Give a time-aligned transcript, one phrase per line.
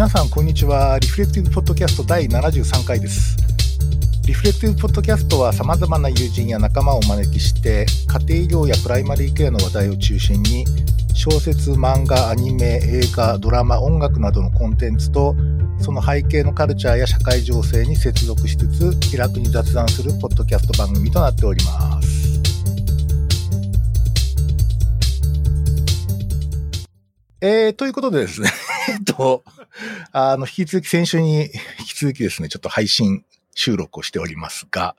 [0.00, 0.98] 皆さんこんにちは。
[0.98, 3.36] リフレクティブポッドキャスト第73回です。
[4.26, 7.84] リフレクティブポッドキャストはさまざまな友人や仲間をお招きして
[8.26, 10.64] 家庭医療やプライマリーケアの話題を中心に
[11.12, 15.36] 小説漫画アニメ映画ドラマ音楽などのコンテンツと
[15.82, 22.19] その背景のカルチャーや社会情勢に接続しつつ気楽に雑談するポッドキャスト番組となっております。
[27.42, 28.50] えー、ということでですね、
[28.90, 29.44] えっと、
[30.12, 31.50] あの、引き続き先週に引
[31.86, 34.94] き続きですね、ちょっと配信収録をしておりますが、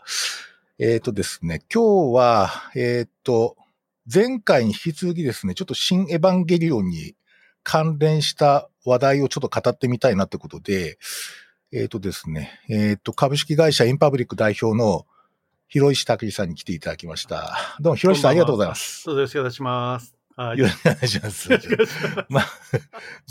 [0.79, 3.57] えっ、ー、とですね、今日は、えっ、ー、と、
[4.11, 7.15] 前回に引き続きですね、ちょっと新エヴァンゲリオンに
[7.61, 10.97] 関連した話題をちょっと語ってみたいなってことで、
[11.71, 15.05] えっ、ー、とですね、えっ、と、株式会社インパブリック代表の
[15.67, 17.77] 広石拓司さんに来ていただきました。
[17.79, 19.05] どうも、広石さんありがとうございます。
[19.05, 20.20] どうぞよろしくお願いします。
[20.35, 20.58] はい。
[20.58, 21.49] よろしくお願いします。
[22.29, 22.48] まあ、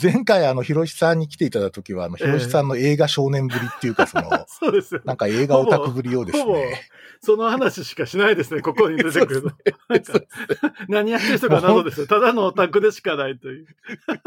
[0.00, 5.00] 前回、あの、ひろしさんに来ていただいたときは、あの、ひろしさんの映画少年ぶりっていうか、その、 そうです。
[5.04, 6.90] なんか映画オタクぶりをですね。
[7.22, 9.50] その話しかしないですね、ここに出てくるの。
[10.88, 12.06] 何やってる人かなどですよ。
[12.06, 13.66] ただのオタクでしかないという。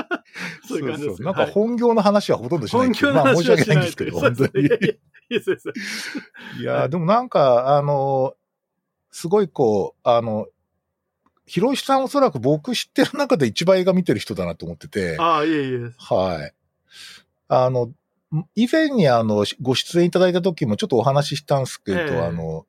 [0.68, 4.68] そういう感じですなんか本業の話はほとんどしないけど、まあ申し訳ないんですけど、本当に。
[6.60, 8.36] いや、でもなんか、あの、
[9.10, 10.48] すごいこう、あの、
[11.54, 15.18] ひろしさんおそらく僕知ってる中で一番映画見てる人だなと思ってて。
[15.20, 15.92] ああ、いえいえ。
[16.00, 16.54] はい。
[17.48, 17.92] あの、
[18.56, 22.66] 以前にあの、ご出演いただいた時もちょっとお話ししたんですけど、えー、あの、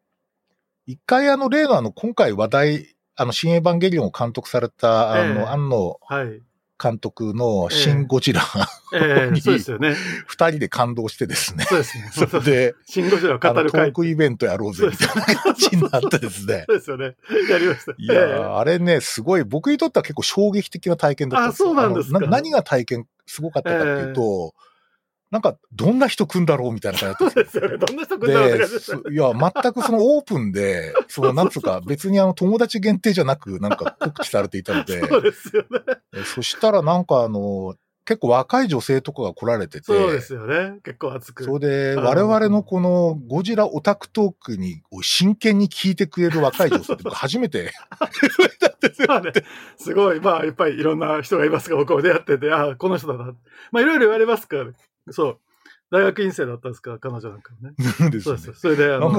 [0.87, 5.99] 一回あの、例のあの、今回話題、あの、新エヴァンゲリオンを監督された、あの、えー、安野
[6.83, 8.43] 監督のシン・ゴジラ、
[8.93, 9.95] ええそうですよね。
[10.27, 11.65] 二人で感動してですね。
[11.65, 12.11] そうですね。
[12.13, 13.87] それで、シン・ゴジラを語る会。
[13.87, 16.65] トークイベントやろうぜ、みたいな感じになってですね。
[16.67, 17.15] そうですよね。
[17.49, 17.93] やりました。
[17.97, 21.71] いや、あれね、すごい、僕にとっては結構衝撃的な体験だったんですよ。
[21.71, 22.21] あ、そうなんですか。
[22.21, 24.55] 何が体験すごかったかっていうと、
[25.35, 27.63] なんか、どんな人来んだろうみたいな感じだったんですよ。
[27.63, 27.87] そうですよね。
[27.87, 35.01] どんな人来んだろうっていや、全くそのオープンで、その、なんつうか、別にあの、友達限定じゃなく、なんか告知されていたので。
[35.05, 36.23] そうですよね。
[36.25, 37.75] そしたらなんかあの、
[38.05, 39.87] 結構若い女性とかが来られてて。
[39.87, 40.79] そうですよね。
[40.85, 41.43] 結構熱く。
[41.43, 47.73] それで、我々のこのゴジラオタクトークに真剣に聞いてくれる若い女性って僕 初めて
[49.09, 49.33] まあね、
[49.77, 53.35] すごい、まあやっぱりいろんな人がいますが、僕も出会ってて、ああ、この人だな。
[53.73, 54.73] まあいろいろ言われますから、ね、
[55.11, 55.41] そう。
[55.95, 57.73] 大学院生だったんですか、彼女なんかね。
[58.21, 58.53] そうです。
[58.55, 59.19] それで、あの、ね、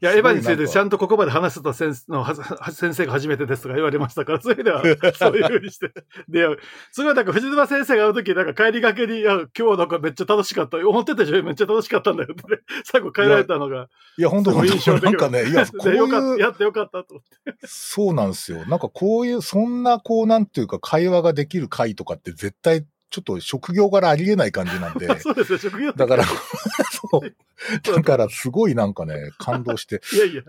[0.00, 2.24] いや、エヴァについてちゃんとここまで話せた先の
[2.72, 4.82] 先生が初めてですとか言われましたから、それでは、
[5.14, 5.92] そういうふうにして。
[6.28, 6.46] で、
[6.92, 10.78] すごいなんか藤沼先生が会うとき、なんか帰りがけに、いや、今日はなんかめっちゃ楽しかった。
[10.78, 13.88] 思ってたでしょめっちゃ楽しかったんだよって、ね、 最後帰られたのが。
[14.16, 16.38] いや、本当印象なんかね、いや、 こういう。
[16.38, 17.66] やってよかったと思って。
[17.66, 18.64] そうなんですよ。
[18.64, 25.06] なんかこういう、そんなこう、なんていうか会話ができる会とかって絶対ちょっと職業柄ありえない感じなんで。
[25.20, 26.24] そうですよ、職業だから、
[27.10, 27.94] そう。
[27.94, 30.00] だからすごいなんかね、感動して。
[30.16, 30.42] いやいや。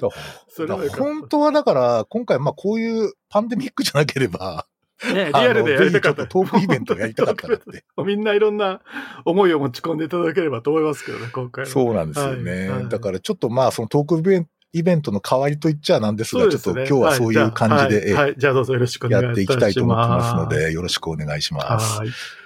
[0.98, 4.66] 本当はだから、今回まあこういうパンデミックじゃなければ、
[5.14, 6.26] ね、リアルでやりたかった。
[6.26, 7.84] トークイベントやりたかったって。
[7.98, 8.80] みんないろんな
[9.26, 12.52] 思いを持ち込んでいただければと思いますけどね、今回そうなんですよね。
[12.52, 19.28] はいはい、だからちょっとまあ、そのトークイベント、イベントの代わりと言っちゃなんですが、すね、ちょっと今日はそういう感じで、はい、じゃあどうぞよろしくお願いします。
[19.28, 22.43] やっていきたいと思ってますので、よろしくお願いします。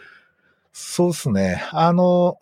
[0.77, 1.63] はいそうですね。
[1.71, 2.37] あの、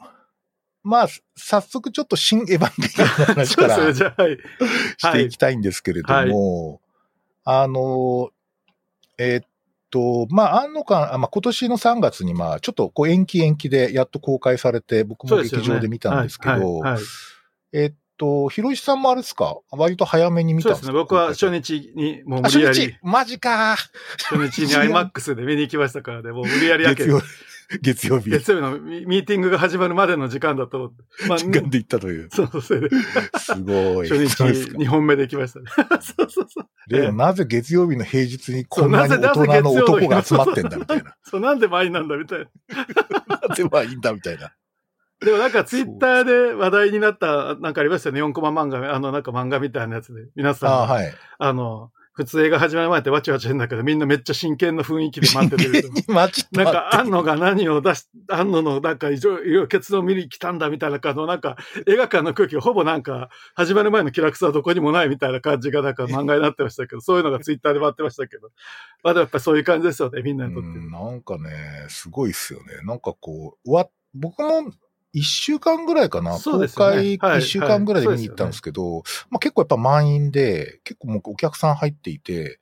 [0.84, 1.08] まあ、
[1.38, 3.84] 早速ちょっと新エヴァンゲリオンの話から ね、
[4.18, 4.38] はい、
[4.98, 6.80] していきたいんですけれども、はい、
[7.46, 8.30] あの、
[9.18, 9.48] えー、っ
[9.90, 16.82] と、まあ、あんのか、まあ、今年の3月に、まあ、ちょっとこう延期延期でやっと公開されて、僕も劇場で見たんですけど、
[17.72, 19.58] えー、っと、ひろしさんもあれですか？
[19.72, 20.88] 割と早めに見たんですか？
[20.88, 21.00] そうですね。
[21.00, 22.80] 僕は初日にもう無理やり。
[22.80, 23.00] 初日？
[23.02, 23.78] マジか
[24.30, 27.22] 初日に IMAX で見に行きましたからね、もう無理やりやけ月曜
[27.82, 28.30] 月曜日。
[28.30, 31.04] 月曜日のミーティングが始まるまでの時間だと思って。
[31.28, 32.30] まあ、時間で行ったという。
[32.32, 32.90] そうそう、それで。
[33.38, 34.10] すごい。
[34.10, 34.44] 初日
[34.78, 35.66] 2本目で行きましたね。
[36.02, 36.68] そうそうそう。
[36.88, 41.16] で、なぜ月曜日の平日にこんなに大人の男が集まってんだみたいな。
[41.24, 42.46] そう、なんで満員なんだみたいな。
[43.48, 44.52] なんで満員だみたいな。
[45.22, 48.22] でもなんかツイッターで話題になった、なんかありましたよね。
[48.22, 50.26] 4コマ漫画、あのなんか漫画みたいなやつで。
[50.36, 55.84] 皆さん、あ,、はい、あの、普通映画始まる前ってわちわち変だけど、みんなめっちゃ真剣な雰囲気で待ってる。
[56.54, 61.58] なんか、安野が何を出し、安野のなんか異常、結論見に来たんだみたいな感じの、なんか、
[61.88, 68.50] 映画館の空気がほぼなんか、始まる前の気楽さはどこにもないみたいな感じがなんか漫画になってましたけど、そういうのがツイッターで回ってましたけど。
[69.04, 70.70] まだやっぱそういう感じですよね、みんなにとって。
[70.70, 71.52] なんかね、
[71.90, 72.66] すごいっすよね。
[72.86, 74.72] なんかこう、わ、僕も
[75.16, 82.60] 一週間ぐらいかな、ね、公開一週間ぐらいで見に行ったんですけど、ね、まあ結構やっぱ満員で、結構もうお客さん入っていて、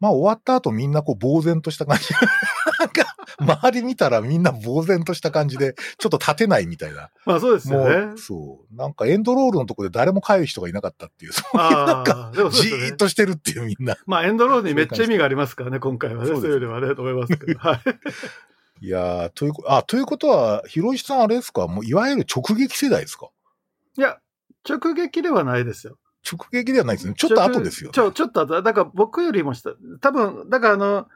[0.00, 2.04] まあ終わった後みんなこう呆然とした感じ。
[2.80, 7.10] なんか、周り見たらみんな呆然とした感じで、ちょっと立てないみたいな。
[7.26, 8.16] まあそうですよね。
[8.16, 8.74] そう。
[8.74, 13.98] なんかエンドロールのところで誰も帰る人がいなかったっていう、そういうなんか、じーっとしてるっていうみんな。
[14.06, 16.30] まあエンドロールにめっちゃ意味がありますからね、今回はね。
[16.30, 17.58] そういう意味ではね、と思いますけど。
[17.58, 17.80] はい。
[18.80, 21.66] いやという、あ、ということは、ひろしさんあれですか？
[21.66, 23.28] もういわゆる直撃世代ですか？
[23.96, 24.18] いや、
[24.68, 25.98] 直撃ではないですよ。
[26.30, 27.14] 直撃ではないですね。
[27.16, 28.60] ちょっと後ですよ、ね、ちょ、ちょっと後。
[28.60, 29.70] だから僕よりもした。
[30.00, 31.06] 多分、だからあの、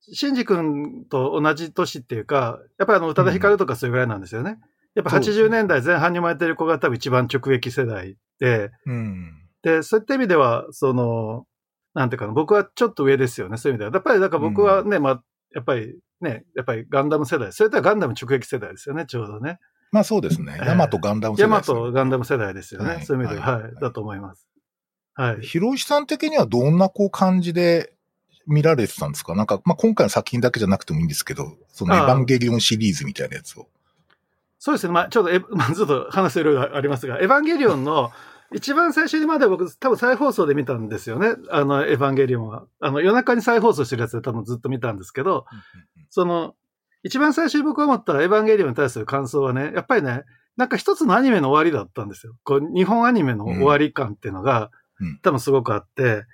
[0.00, 4.52] シンジ君と同じ年っていうか、やっぱりあの、宇多田ヒカルとかそういうぐらいなんですよね。
[4.52, 4.58] うん、
[4.94, 11.46] やっぱ80年代前半に生まれてる子が多分一番直撃世代で、うん、で、そういった意味では、その、
[11.94, 13.92] なんていうかな、僕はちょっと上ですよね、そういう意味では。
[13.92, 15.22] やっぱり、だから僕はね、うん、まあ、
[15.54, 19.58] やっぱりね、やっぱりガンダム世代、それとはガンダム直撃世代ですよね、ちょうどね。
[19.92, 20.60] まあそうですね。
[20.66, 22.94] ヤマトガンダム世代、ヤマトガンダム世代ですよね。
[22.94, 24.46] はい、そういう意味では、はい、はい、だと思います。
[25.14, 25.40] はい。
[25.40, 27.92] ひろしさん的にはどんなこう感じで
[28.46, 29.34] 見られてたんですか？
[29.34, 33.68] なんか、まあ今回の作品だけじゃなくてもいいんですけど、そのエヴァンゲリオンシリーズみたいなやつを。
[34.58, 34.92] そうですね。
[34.92, 38.10] まあちょっとえ、まあ、ちょっと話せるありますが、エヴァンゲリオンの
[38.54, 41.34] 一番最初にまで僕、多分再放送で見たんですよね。
[41.50, 42.66] あの、エヴァンゲリオンは。
[42.80, 45.44] あの、夜中に再放送してるやつで多分ずっと見たんですけど、
[46.08, 46.54] その、
[47.02, 50.22] 一番最初に僕が思ったエヴァンゲリオンに対する感想はね、やっぱりね、
[50.56, 52.34] なんか一つのアニメの終わりだったんですよ。
[52.42, 54.70] こう、日本アニメの終わり感っていうのが、
[55.22, 56.24] 多分すごくあって、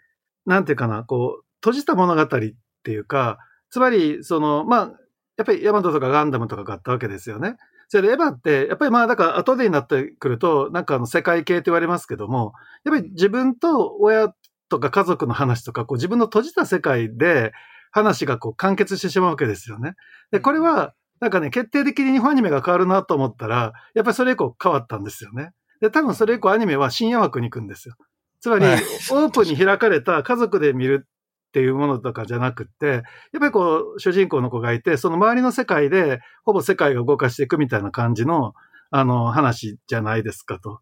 [0.46, 3.38] なんていうかな、こう、閉じた物語っていうか、
[3.70, 4.93] つまり、その、まあ、
[5.37, 7.56] やっぱりヤマトとかガンダムとかがあったわけですよね。
[7.88, 12.52] それでエヴァって、やっぱりまあ、だから後でになってくると、なんかあの世界系って言われますけども、
[12.84, 14.34] やっぱり自分と親
[14.69, 17.52] とか家族の話とか、こう自分の閉じた世界で
[17.90, 19.94] 話がこう完結してしまうわけですよね。
[20.31, 25.52] で、これは、なんかね、決定的に日本アニメが変わるなと思ったら、やっぱりそれ以降変わったんですよね。
[25.81, 27.94] で、多分それ以降アニメは深夜枠に行くんですよ。
[28.40, 31.06] つまり、オープンに開かれた家族で見る
[31.55, 33.03] っていうものとかじゃなくって、やっ
[33.39, 38.55] ぱりこう、主人公の子がいて、その周りの世界で、ほぼ世界が動かしていくみたいな感じの、
[38.91, 40.81] あの、話じゃないですかと。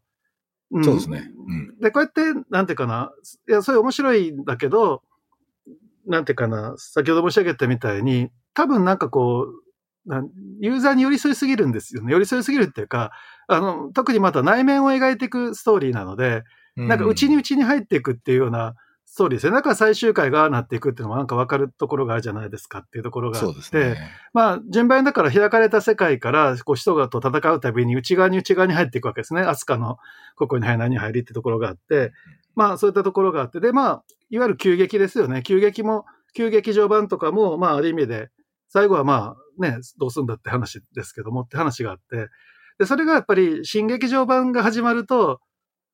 [0.71, 1.31] うん、そうですね。
[1.47, 3.13] うん、で、こうやって、なんていうかな、
[3.51, 5.03] いや、それ面白いんだけど、
[6.07, 10.15] なんていうかな、先ほど申し上げたみたいに、多分なんかこう、
[10.61, 12.13] ユーザーに寄り添いすぎるんですよね。
[12.13, 13.13] 寄り添いすぎるっていうか、
[13.47, 16.45] あの、特にまた内面を描いていくストーリーなので、
[16.77, 18.75] なんか内に内に入っていくっていうような
[19.13, 19.53] ストーリーですよ。
[19.53, 29.43] だから最終回がなっていくっていうのもなんか分かるところがあるじゃないですかっていうところがあって、ね、まあ、順番だから開かれた世界からこう人がと戦うたびに内側に内側に入っていくわけですね。
[29.43, 29.99] アスカの
[30.37, 32.13] ここに入り何に入りってところがあって、
[32.55, 35.43] まあそういったところがあって、で、まあ、いわゆる急激ですよね。
[35.43, 38.31] 急激も、急劇場版とかも、まあある意味で、
[38.71, 42.29] 最後はまあね、どうすんだって話ですけどもって話があって、
[42.79, 45.41] で、それがやっぱり新劇場版が始まると、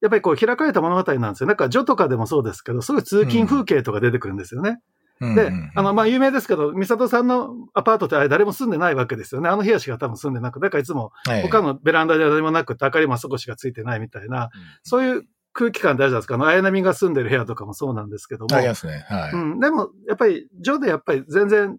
[0.01, 1.47] やっぱりこう開かれた物語なんですよ。
[1.47, 4.79] なんか、ジョとかでもそうですけど、すごい通勤風景とか出てくるんですよね。
[5.21, 9.49] うん、で、あの、まあ、有名ですけど、美里さんのアパートってあれ誰も住んでないわけですよね。
[9.49, 11.11] あの部屋しか多分住んでなく、だからいつも
[11.43, 14.51] 他のベランダでは誰もなくて、明かりも少しがついてないみたいな、
[14.85, 15.23] そういう
[15.53, 16.37] 空気感大事なんですか。
[16.37, 18.55] あの、綾波が住んでる部屋とかもそうなんですけども。
[18.55, 19.05] ありますね。
[19.09, 19.33] はい。
[19.33, 19.59] うん。
[19.59, 21.79] でも、やっぱり、ジョでやっぱり全然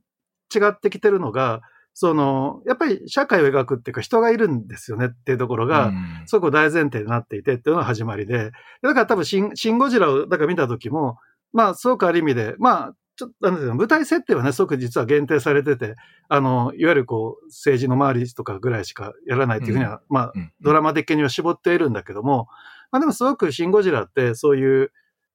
[0.54, 1.62] 違ってきてるのが、
[2.01, 5.92] その、やっぱり社会を描くっていうか人がいるんですよねっていうところが、
[6.28, 8.51] すごく大前提になっていてっていうのが始まりで、
[8.81, 11.18] だから多分シン、シンゴジラをだから見た時も、
[11.51, 15.96] まあ、すごくある意味で、まあ、ちょっと、なんですか、舞台設定はね、すごく実は限定されてて、
[16.29, 22.48] あの、いわゆるこう、政治の周りとかぐらいしかやらないっていうふうには、うん、まあ、ドラマ的には絞っているんだけども、
[22.91, 24.94] まあでもすごくシンゴジラってそういう、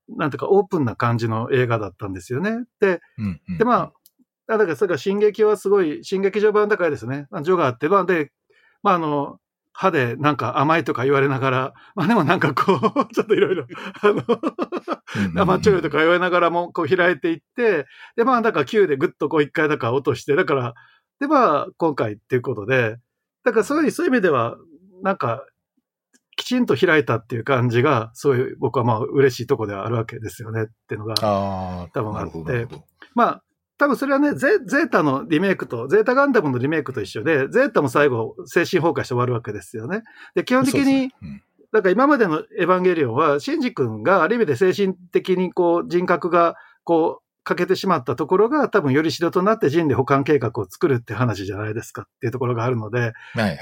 [0.08, 2.64] なんていうかオープンな感じの映画だったんですよね。
[2.80, 3.92] で、うんうん、で、まあ、
[4.46, 7.26] だから、それから進撃はすごい、進撃序盤だからですね。
[7.44, 8.30] 序があって、まあ、で、
[8.82, 9.38] まあ、あの、
[9.74, 12.78] 歯でなんか甘いとか言われながら、まあでもなんかこう、
[13.12, 13.66] ちょっといろいろ、
[14.02, 14.22] あの、
[15.34, 17.86] 生ちょいとか言われながらもこう開いていって、
[18.16, 20.74] で、まあだから9でぐっとこう一回だから落として、だから、
[21.18, 22.98] でまあ今回っていうことで、
[23.42, 24.56] だからそういうそういう意味では、
[25.02, 25.44] なんか、
[26.36, 31.14] きちんと開いたっていう感じが、そういう僕はまあ嬉しいとこではあるわけですよねっていうのが、
[31.92, 32.68] 多分あって、
[33.14, 33.42] まあ、
[33.76, 40.02] 多分それはねゼ、ゼータのリメイクと、ゼータガンダムのリメイクと一緒で、ゼータも最後、精神崩壊して終わるわけですよね。
[40.34, 41.10] で、基本的に、
[41.72, 46.54] だから今までのエヴァンゲリオンは、シンジ君がある意味で精神的にこう人格が
[46.84, 53.56] こう欠けてしまったところが多分より指導となって人類保管計画を作るって話じゃないですかっていうところがあるので、はいはいはい、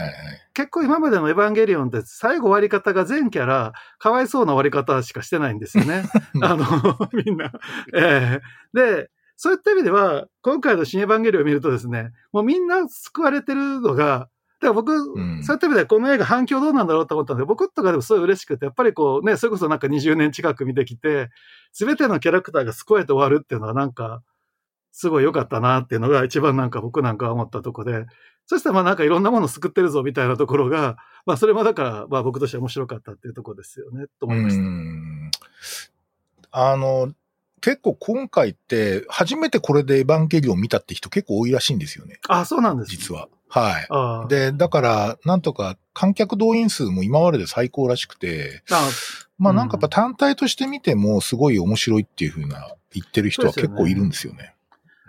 [0.54, 6.04] 結構今までのエヴァンゲリオンって最後終わり方が全キャラかわいそうな終わり方しかしてないんですよね。
[6.42, 6.64] あの、
[7.12, 7.50] みんな。
[7.92, 9.11] えー、で、
[9.42, 14.28] そういった意味では、今回の新エヴァンゲリオンを見るとですね、もうみんな救われてるのが、
[14.61, 21.28] だから僕、うん、そういった意味ではこの映画反響どうなんだろうと思ったんで、僕とかでもすごい嬉しくて、やっぱりこうね、それこそなんか20年近く見てきて、
[21.72, 24.22] すべてのキャラクターが救われて終わるっていうのはなんか、
[24.92, 28.06] すごい良かったなっていうのが一番なんか僕なんか思ったとこで、
[28.46, 34.62] そしたらまあなんかいろんなものを救ってるぞみたいなところが、まあそれもだからまあ僕としては面白かったっていうところですよね、と思いました。
[36.52, 37.12] あの、
[37.62, 42.19] 結構今回って初めてこれでエヴァンゲリオン見たって人結構多いらしいんですよね。
[42.28, 43.28] あ、そうなんです、ね、実は。
[43.49, 44.28] はい。
[44.28, 48.90] で、だから、なんとか観客動員数も今までで最高らしくて、あ
[49.38, 54.54] まあなんかやっぱ単体として見てもすごい面白いっていうふうな言ってる人は結構いるんですよね。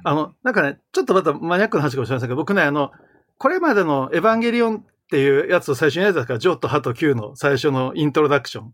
[0.04, 2.92] あの、なんかね、ちょっとまたマニアックな話かもしれませんけど、僕ね、あの、
[3.38, 8.74] これまでのエヴァンゲリオンっていうやつを最初にやったから、ジョーとハと Q の最初のイントロダクション。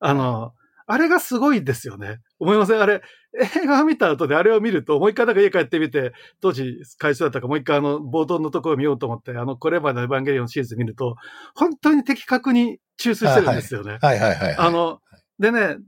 [0.00, 0.54] あの、
[0.92, 2.18] あれがすごいですよね。
[2.38, 2.82] 思いません？
[2.82, 3.00] あれ、
[3.56, 11.16] 映画を見た後であれを見ると、もう一回なんか家帰ってみて、当時会社だったかもう一回あの冒頭のところを見ようと思って、あの、これまでのエヴァンゲリオンシリーズ見ると、
[11.54, 13.98] 本当に的確に抽出してるんですよね。
[14.02, 14.98] はいはいはい、はい、あの、
[15.38, 15.78] でね、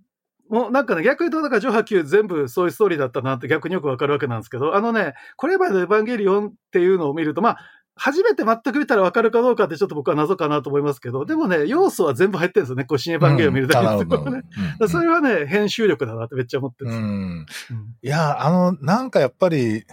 [0.48, 7.58] もうなんかね、逆に言うと、だから、ジョハ Q 全部そういうストーリーだったなって逆によくわかるわけなんですけど、あのね、これまでのエヴァンゲリオンっていうのを見ると、まあ、
[7.96, 12.84] 初めて全く見たらわかるかどうかってちょっと僕は謎かなと思いますけど、でもね、要素は全部入ってるんですよね。
[12.84, 14.42] こう、新エヴァンゲリオン見るだけですけどね。
[14.80, 17.78] うん、それはね、編集力だなってめっちゃ思ってるんですよ。
[17.78, 19.84] うん、いや、あの、なんかやっぱり、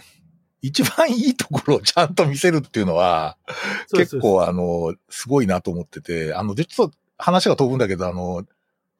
[0.62, 3.36] 一番いいところをちゃんと見せるっていうのは、
[3.92, 8.44] 結構あの、すごいなと思ってて、あの、で、ちょっと話が飛ぶんだけど、あの、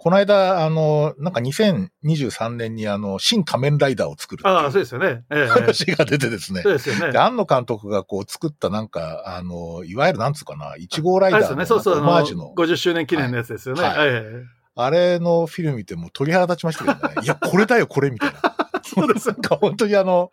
[0.02, 5.22] この間、あの、なんか2023年にあの、新仮面ライダーを作るああ、そうですよね。
[5.30, 6.62] ええ、話が出てですね。
[6.62, 7.12] そうですよね。
[7.12, 12.52] で、庵野監督がこう作ったなんか、あの、いわゆるなんつうかな、1号ライダーの、ね、そうそう、オマージュの。
[12.56, 13.82] 50周年記念のやつですよね。
[13.84, 14.12] はい。
[14.12, 14.24] はい、
[14.74, 17.14] あれのフィルム見ても鳥肌立ちましたけどね。
[17.22, 18.40] いや、これだよ、これ、みたいな。
[18.82, 19.28] そうです。
[19.28, 20.32] なんか本当にあの、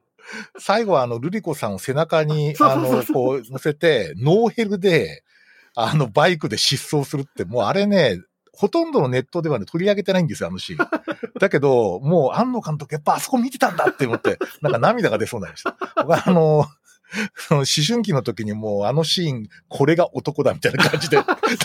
[0.57, 5.21] 最後はあの、ルリコさんを背中に、あの、こう乗せて、ノーヘルで、
[5.75, 8.19] あの、バイクで疾走するって、もうあれね、
[8.59, 10.89] ほとんどのネットではね、取り上げてないんですよ、あのシーン。
[11.39, 15.77] だけど、もう、安野監督、やっぱあそこ見てたんだって思って、 なんか涙が出そうになりました。
[15.95, 16.67] 僕はあ の、思
[17.87, 21.15] 春期の時にもうあのシーン、これが男だみたいな感じで、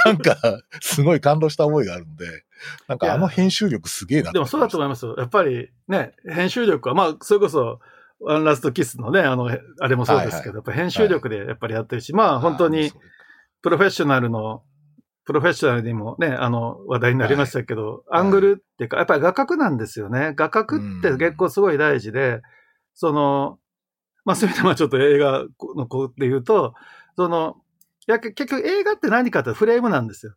[0.05, 0.37] なんか、
[0.81, 2.45] すごい感動した覚えがあるんで、
[2.87, 5.17] なんかあの編集力すげえなでもそうだと思いますよ。
[5.19, 7.81] やっぱりね、編集力は、まあ、それこそ、
[8.21, 12.93] ワンラストキスのね、あの、あれもそうですけど、はいはい、やっぱ編集力でやっぱりやってるし、はい、まあ本当に、
[13.63, 14.63] プロフェッショナルの
[15.25, 20.33] プロフェッショナルにもね、あの、話題になりましたけど、はい、アングルっていうか、やっぱり画角なんですよね。
[20.37, 22.43] 画角って結構すごい大事で、
[22.95, 23.59] その、
[24.25, 25.45] まあ、そういうはちょっと映画
[25.77, 26.75] の子で言うと、
[27.17, 27.57] その、
[28.07, 30.35] いや、結局映画って何かってフレームなんですよ。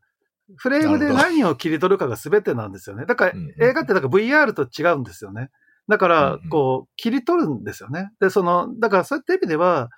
[0.56, 3.06] フレームで何を切り取るかが全てなんですよね。
[3.06, 5.50] だから、映画ってだから VR と違うんですよね。
[5.89, 8.12] だから、こう、切り取るんですよね。
[8.20, 9.89] で、その、だからそういった意味では、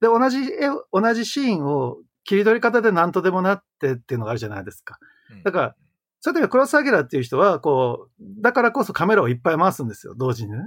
[0.00, 4.98] で、同じ絵、同じシーンを切り取り方で何とでもなってっていうのがあるじゃないですか。
[5.44, 5.76] だから、
[6.20, 10.58] そういう時はクロスアゲラっていう人は、こう、だからこそカメラをいっぱい回すんですよ、同時にね。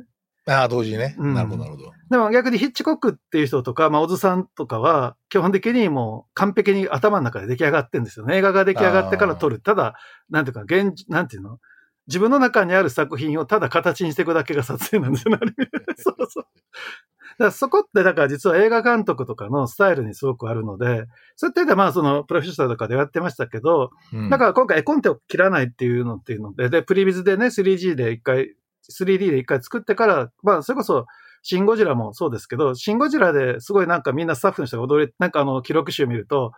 [0.47, 1.15] ああ、同時にね。
[1.17, 1.91] うん、なるほど、なるほど。
[2.09, 8.37] でも逆にヒッチコックっていう人とか、まあ、小津さんとかは、基本的にもう完璧に頭の中で出来上がってるんですよね。
[8.37, 9.59] 映画が出来上がってから撮る。
[9.59, 9.95] ただ、
[10.29, 11.59] なんていうか、現、なんていうの？
[12.07, 15.39] 自分の中にある作品をただ形にしていくだけが撮影なんですよね。
[15.97, 16.45] そうそう。
[17.39, 28.55] だそこって、だから実は映画監督とかのスタイルにすごくあるので、そういった意味でまあそのプロフェッショナルとかでやってましたけど、うん、だから今回絵コンテを切らないっていうのっていうので、で、プリビズでね、3G で一回、
[28.91, 31.05] 3D で一回作ってから、まあそれこそ、
[31.43, 36.51] シンゴジラもそうですけど、シンゴジラですごいなんかみんなスタッフの人が踊れ、なんかあの記録集見ると、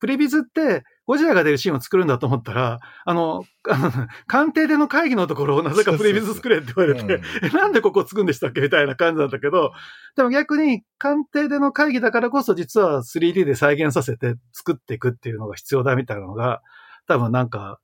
[0.00, 3.92] プリビズってゴジラが出るシーンを作るんだと思ったら、あの、あの
[4.26, 9.72] 官邸での会議のところをなぜかプリビズ作れって言われて、え、なんでここ作るんでしたっけみたいな感じなんだけど、
[10.16, 16.62] でも逆に官邸での会議だからこそ実は 3D で再現させて作っていくっていうのが必要だみたいなのが、
[17.06, 17.78] 多分なんか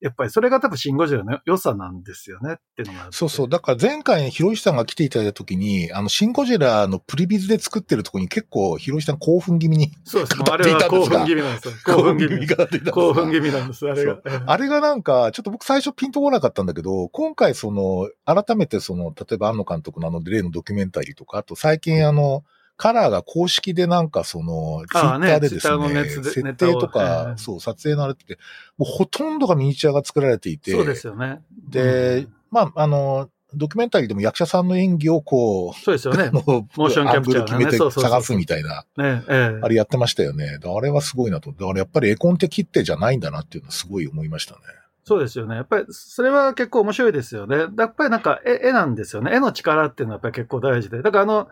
[0.00, 3.48] やっぱりそれが多分シンゴジラの良さなんですよねっていうのがそうそう。
[3.48, 10.38] だから前回ひろしさんが来ていただいた時に、あの、シンゴジラのプリビズで作ってるところに結構ひろしさん興奮気味にそうです。
[10.50, 11.74] あれは 興奮気味なんですよ。
[11.84, 12.90] 興奮気味。
[12.90, 14.18] 興奮気味なんです、あれが。
[14.46, 22.42] あれがなんか、ちょっと僕最初ピンとこなかったんだけど、今回その、改めてその、例えば安野監督のあの例のドキュメンタリーとか、あと最近あの、
[22.80, 28.38] カラーが公式でなんかその、ツイッターでですね、ね設定とか、そう、撮影のあれって、
[28.78, 31.42] もうほとんどがミニチュアが作られていて、そうですよね。
[31.68, 36.30] で、まあ、あの、ドキュメンタリーでも役者さんの演技をこう、そうですよね。
[36.32, 40.58] モーションキャプチャー、決めて探すみたいな、ねええ、あれやってましたよね。
[40.64, 41.52] あれはすごいなと。
[41.52, 44.60] だからやっぱり絵コンテ切手じゃないんだなっていうのはすごい思いましたね。
[45.04, 45.56] そうですよね。
[45.56, 47.58] やっぱり、それは結構面白いですよね。
[47.58, 49.34] やっぱりなんか絵、絵なんですよね。
[49.34, 51.02] 絵の力っていうのはやっぱり結構大事で。
[51.02, 51.48] だからあの、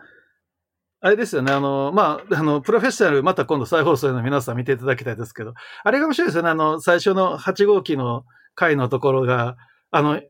[1.01, 1.51] あれですよね。
[1.53, 5.53] あの、まあ、あの、プロフェッショナル、また今度再放送の皆さん見ていただきたいですけど、
[5.83, 6.49] あれが面白いですよね。
[6.49, 8.25] あの、最初の8号機の
[8.55, 9.55] 回のところが、
[9.91, 10.21] あの、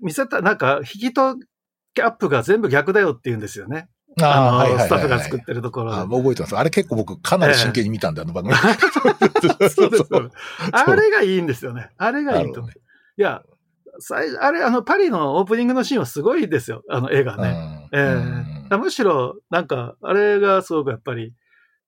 [0.00, 1.36] 見せた、なんか、引きと
[1.94, 3.88] キャップが全部逆だよって言うんですよね。
[4.20, 6.00] あの、スタッフが作ってるところで。
[6.00, 6.56] あ、もう覚えてます。
[6.56, 8.54] あれ結構僕かなり真剣に見たんだ、あの番組。
[9.70, 10.04] そうです。
[10.72, 11.90] あれがいいんですよね。
[11.98, 12.72] あれがいいと思う。
[12.72, 12.74] い
[13.22, 13.42] や、
[14.00, 16.82] 最初、あれ、あの、パリのオープニングのシーンはすごいですよ。
[16.88, 17.88] あの映画ね。
[17.92, 18.18] え
[18.58, 21.34] えむしろ、なんか、あれがすごくやっぱり、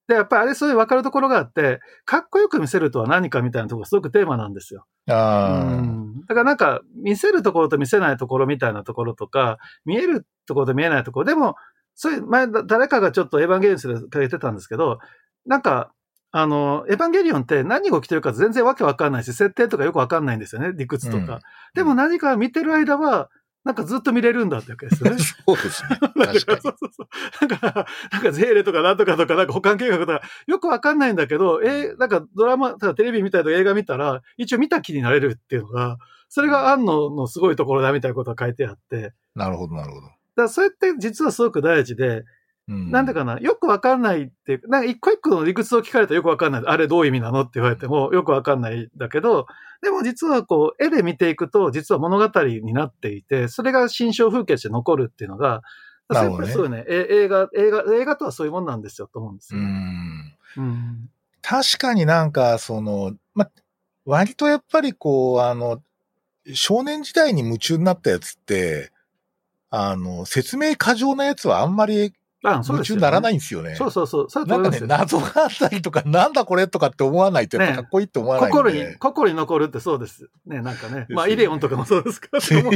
[0.06, 4.86] で、やっぱりあれそういう分かるところがあって、かっこよく見せるとは何かみたいなところがすごくテーマなんですよ。
[5.08, 11.56] あうん、だからなんか、見せるところと見せないところみたいなところとか、見えるところと見えないところ、でも、
[11.94, 14.98] そういう、前、誰かがちょっとエヴァンゲリオンで書いてたんですけど、
[15.46, 15.92] なんか、
[16.36, 21.34] あの、エヴァンゲリオンって何が起きてるか全然わけわかんないし、設定とかよくわかんないんですよね、理屈とか。
[21.34, 21.40] うん、
[21.74, 23.30] でも何か見てる間は、
[23.64, 25.16] なんかずっと見れるんだってわけですよね。
[25.18, 25.98] そうですね。
[26.00, 26.42] 確かに。
[26.42, 27.04] そうそうそ
[27.44, 27.48] う。
[27.48, 35.96] だから、なんかゼーレとかなんとかとか、なんか保管計画とか、よくわかんないんだけど、えー、なんかドラマ、テレビ見たりとか映画見たら、一応見た気になれるっていうのが、
[36.28, 39.14] それが安野のすごいところだみたいなことが書いてあって。
[39.34, 40.02] なるほど、なるほど。
[40.02, 42.24] だからそれって実はすごく大事で、
[42.66, 43.38] なんでかな？
[43.40, 46.62] よくわかんないって、なんか一個一個の理屈を聞かれたらよくわかんない。
[46.66, 49.46] あれどういう意味なのって言われてもよくわかんないんだけど、
[49.82, 55.60] でも実はこう、絵で見ていくと、実は物語になっていて、それが心象風景として残るっていうのが、
[56.10, 59.60] やっぱりそうね、映画、映画、映画とはそういうもんなんですよ、と思うんですよ。
[59.60, 60.34] うん。
[60.56, 61.10] うん、
[61.42, 63.50] 確かになんか、その、ま、
[64.06, 65.82] 割とやっぱりこう、あの、
[66.54, 68.90] 少年時代に夢中になったやつって、
[69.70, 72.12] あの、説明過剰なやつはあんまり
[72.46, 73.74] あそう夢中にならないんですよね。
[73.74, 74.30] そうそうそう。
[74.30, 80.28] そうなんかね、謎があったりとか、なんだこれとかって思わないと、かっこいいって思わない、ね、心に、心に残るってそうです。
[80.46, 81.06] ね、なんかね。
[81.08, 82.74] まあ、イデオンとかもそうですから、もう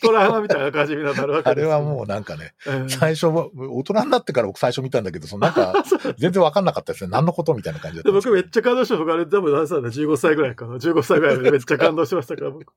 [0.00, 2.54] トラウマみたいな感じになるわけです、 あれはもうなんかね、
[2.88, 5.74] 最初、大人になってから僕最初見たんだけど、そのなんか、
[6.18, 7.10] 全然わかんなかったですね。
[7.10, 8.12] 何のことみたいな感じだった。
[8.12, 10.76] 僕めっちゃ感動して、僕あれ多分何歳だ、15歳ぐらいかな。
[10.76, 12.72] 15歳ぐらいでめっちゃ感動しましたから、僕。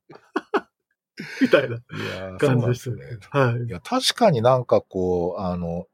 [1.42, 1.78] みたいな
[2.40, 2.98] 感じでしたね。
[3.30, 3.68] はい。
[3.68, 5.86] いや、確かになんかこう、あの、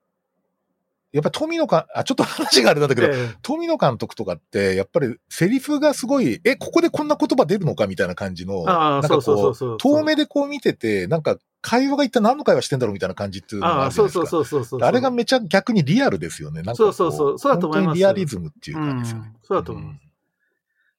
[1.11, 14.27] やっぱ富野監、あ、ちょっと話があれなんだけど、ええ、富野監督とかって、やっぱりセリフがすごい、え、ここでこんな言葉出るのかみたいな感じの、なんかこう、遠目でこう見てて、なんか会話が一体何の会話してんだろうみたいな感じっていうのがあるじゃないですか。
[14.27, 16.61] そうそうそうそうあれがめちゃ逆にリアルですよね。
[16.61, 17.39] なんかそうそうそう。
[17.39, 17.85] そうだと思います。
[17.85, 19.31] 本当にリアリズムっていう感じですよね。
[19.33, 19.93] うん、そうだと思います。
[19.93, 20.01] うん、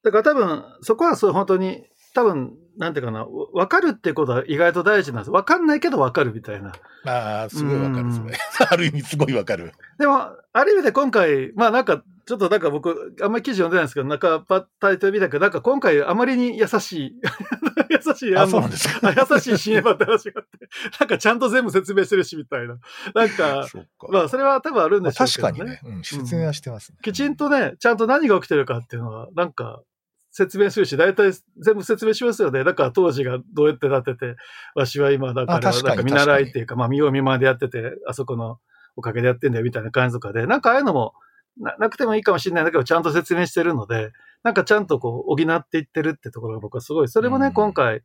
[0.02, 5.30] だから多分、そこはそう本当に、多分、なんていうかな、わかるってことは意外と大事なんです。
[5.30, 6.72] わかんないけどわかるみたいな。
[7.06, 8.34] ああ、すごいわかる、それ。
[8.68, 9.72] ある意味すごいわかる。
[9.98, 14.44] でも、ある意味で今回、まあなんか、ちょっとなんか僕、あんまり記事読んでないんですけど、なんか
[14.80, 17.14] タイトル見たけど、なんか今回あまりに優しい、
[17.90, 19.12] 優しい、あ、そうなんですか？
[19.12, 20.68] 優しい新エヴァって話があって、
[21.00, 22.76] なんかちゃんと全部説明してるしみたいな。
[23.14, 29.82] なんか、かまあそれは多分あるんでしょうけど、ね、確かにね、うん、説明はしてます、ねうん、きちんとね、ちゃんと何が起きてるかっていうのは、なんか、
[30.30, 32.64] 説明するし、大体全部説明しますよね。
[32.64, 34.36] だから当時がどうやってなってて、
[34.74, 38.58] わしは今だから、なんか見習いっていうか、まあ見よう見まねでやってて、あそこの
[38.96, 41.14] おかげでやってんだよみたいな感じとかで、なんかああいうのも
[41.58, 44.12] ななくてもいいかもしれないんだけど、ちゃんと説明してるので、
[44.42, 47.08] なんかちゃんとこう補っていってるってところが僕はすごい。
[47.08, 48.02] それもね、うん、今回、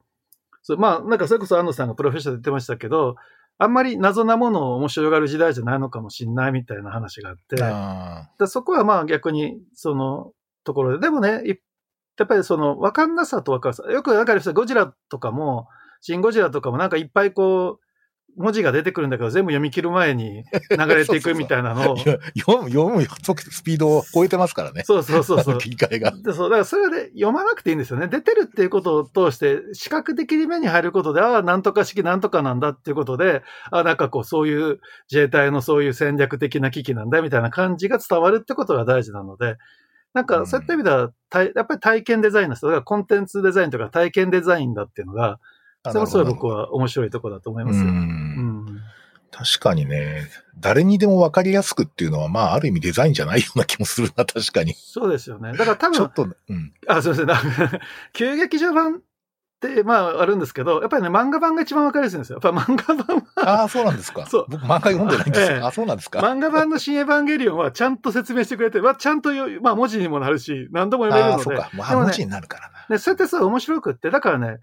[0.64, 3.16] そまあなんかそれこそ安野さんがプロフェッショナルで言ってましたけど、
[3.58, 10.32] あんまり謎なものを面白がる時代じゃないのかもしれないみたいな話があって、あそこはまあ逆にその
[10.66, 11.62] ところで、でもね、一
[12.18, 13.84] やっぱりその、わかんなさとわかるさ。
[13.92, 15.68] よくわかる人ゴジラとかも、
[16.02, 17.86] シン・ゴジラとかもなんかいっぱいこう、
[18.38, 21.98] 文字が出てくるんだけど、全部読み切る前に流れていくみたいなのを。
[22.38, 24.84] 読む、読むスピードを超えてますからね。
[24.84, 25.58] そうそうそうそう。
[25.58, 26.12] 切り替えが。
[26.12, 28.08] でそう、だからそれで読まなくていいんですよね。
[28.08, 39.58] 出てるっていうことを通して、視覚的に目に入ることで、ああ、なんとか式なんとかなんだっていうことで、ああ、なんかこう、そういう自衛隊のそういう戦略的な機器なんだみたいな感じが伝わるってことが大事なので、
[40.16, 45.42] なんか、そういった意味では、やっぱり体験デザインの人がコンテンツデザインとか体験デザインだっていうのが、
[45.84, 47.88] それもすごい僕は面白いところだと思いますよ。
[47.88, 48.82] うん、
[49.30, 54.74] 確かにね、誰にでも分かりやすくっていうのは、まあ、ある意味デザインじゃないような気もするな、確かに。
[54.74, 55.52] そうですよね。
[55.52, 56.74] だから多分、ちょっと、うん。
[56.88, 57.70] あ、すみません。
[58.14, 59.02] 急劇場版、
[59.84, 62.40] まあ、あるんですけど、やっぱりね、漫画版が一番わかりやすいんですよ。
[62.42, 63.24] やっぱ漫画版は。
[63.36, 64.26] ああ、そうなんですか。
[64.30, 64.46] そう。
[64.50, 65.58] 僕、漫画読んでないんですよ。
[65.58, 66.20] ええ、あそうなんですか。
[66.20, 71.42] 漫画版の新エヴァンゲリオンはちゃんと説明してくれて、まあ、ちゃんと、まあ、文字にもなるし、何度も読めるので。
[71.42, 71.70] あそうか。
[71.74, 72.86] まあ、文字になるからな。
[72.90, 74.58] ね、そうやってさ、面白くって、だからね、やっ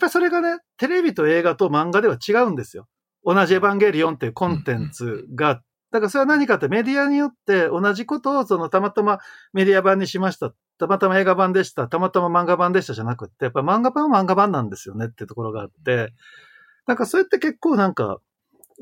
[0.00, 2.86] ぱりそれがね、テレビと映画と漫画では違うんですよ。
[3.24, 5.60] 同じエヴァンゲリオンっていうコンテンツが
[5.90, 9.18] だからそれは何かってメディアによって同じことをそのたまたま
[9.52, 10.52] メディア版にしました。
[10.78, 11.88] たまたま映画版でした。
[11.88, 16.12] たまたま漫画版でしたじゃなくて、やっぱ漫画版は漫画版なんですよねってところがあって、
[16.86, 18.18] なんかそれって結構なんか、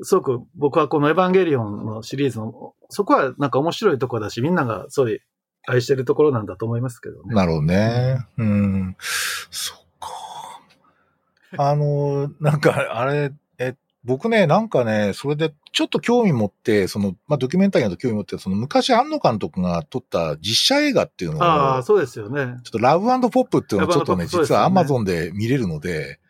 [0.03, 5.19] すごく僕はこのエヴァンゲリオンのシリーズの、そこはなんか面白いところだし、みんながそうい
[5.67, 7.35] 愛してるところなんだと思いますけどね。
[7.35, 8.25] なるほどね。
[8.37, 8.95] うん。
[9.51, 10.09] そっか。
[11.57, 13.33] あの、なんかあれ、
[14.07, 22.55] 僕ね、なんかね、それでちょっと興味持って、その、まあ、ドキュメンタリーの興味持って、その昔安野監督が撮った実写映画っていうのを、ああ、そうですよね。
[22.63, 24.29] ちょっとラブポップっていうのをちょっとね、ね。
[24.29, 26.21] 実はアマゾンで見れるので、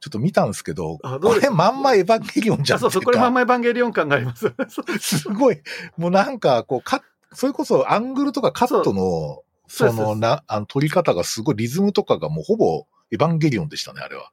[0.00, 4.52] ちょっと見たんですけど、どこれまんまエヴァンゲリオンじゃんそうそう、これまんまエヴァンゲリオン感があります。
[5.00, 5.60] すごい、
[5.96, 7.02] もうなんか、こう、か、
[7.32, 14.30] それこそアングルとかカットの、そのな、あの、撮り方がすごいリズムとかがもうほぼエヴァンゲリオンでしたね、あれは。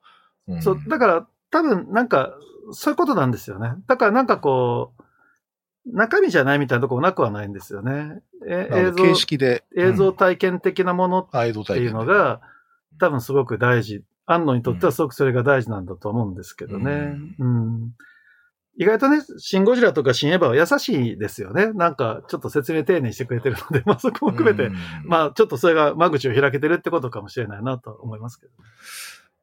[0.48, 2.34] うん、そう、だから多分なんか、
[2.72, 3.74] そういうことなんですよね。
[3.88, 5.04] だからなんかこう、
[5.86, 8.22] 中身じゃないみたいなところなくはないんですよね。
[8.48, 11.38] え映像形式で、映像体験的なものって
[11.78, 12.42] いうのが、
[13.00, 14.04] 多分すごく大事。
[14.26, 16.92] 安野にとってはすごくそれが大事なんだと思うんですけどね。
[17.40, 17.92] うん、うん
[18.78, 21.72] 意外とね、シンゴジラとかシンエヴァは優しいですよね。
[21.72, 24.70] なんか、ちょっと説明丁寧にしてくれてるので、 まあそこも含めて、
[25.06, 28.58] まあちょっとそれが間口を開けてるってことかもしれないなと思いますけど、ね。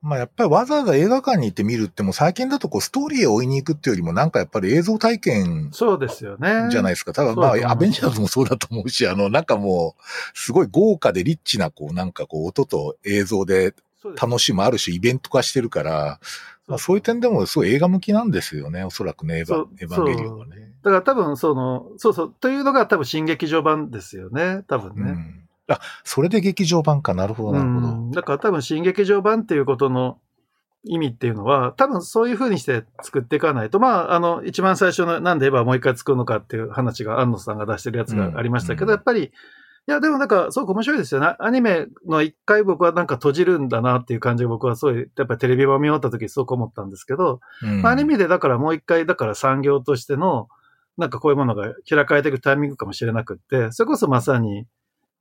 [0.03, 6.69] まあやっぱりわざわざ映画館に行って見るっても最近だとこうストーリーを追いに行くっていうよりもなんかやっぱり映像体験そうですよね。
[6.71, 7.12] じゃないですか。
[7.12, 10.03] ただまあアベンジャーズもそうだと思うし、あのなんかもう
[10.35, 13.75] すごい豪華でリッチなこうなんかこう音と映像で
[14.21, 16.19] 楽しむある種イベント化してるから、
[16.67, 18.83] まあそういう点でもすごい映画向きなんですよね。
[18.83, 20.73] おそらくね、エヴァエヴァンゲリオンはね。
[20.83, 24.65] だから多分その、そうそう、というのが多分新劇場版ですよね。
[24.67, 25.11] 多分ね。
[25.12, 27.14] うんあ、それで劇場版か。
[27.14, 28.11] なるほど、なるほど。
[28.14, 30.18] だから多分新劇場版っていうことの
[30.85, 39.33] 意味っていうのは、多分そういう風にして作っていかないと、まあ、あの、一番最初のなんでエヴァもう一回作るのかっていう話が安野さんが出してるやつがありましたけど、うん、やっぱり、
[39.88, 41.35] いや、でもなんか、すごく面白いですよね。
[41.40, 50.48] アニメの一回僕はなんか閉じるんだなっていう感じが僕はそういう、やっぱりテレビ版見終わった時すごく思ったんですけど、うん、アニメでだからもう一回、だから産業としての、
[50.98, 54.66] なんかこういうものが開かれていくタイミングかもしれなくって、それこそまさに、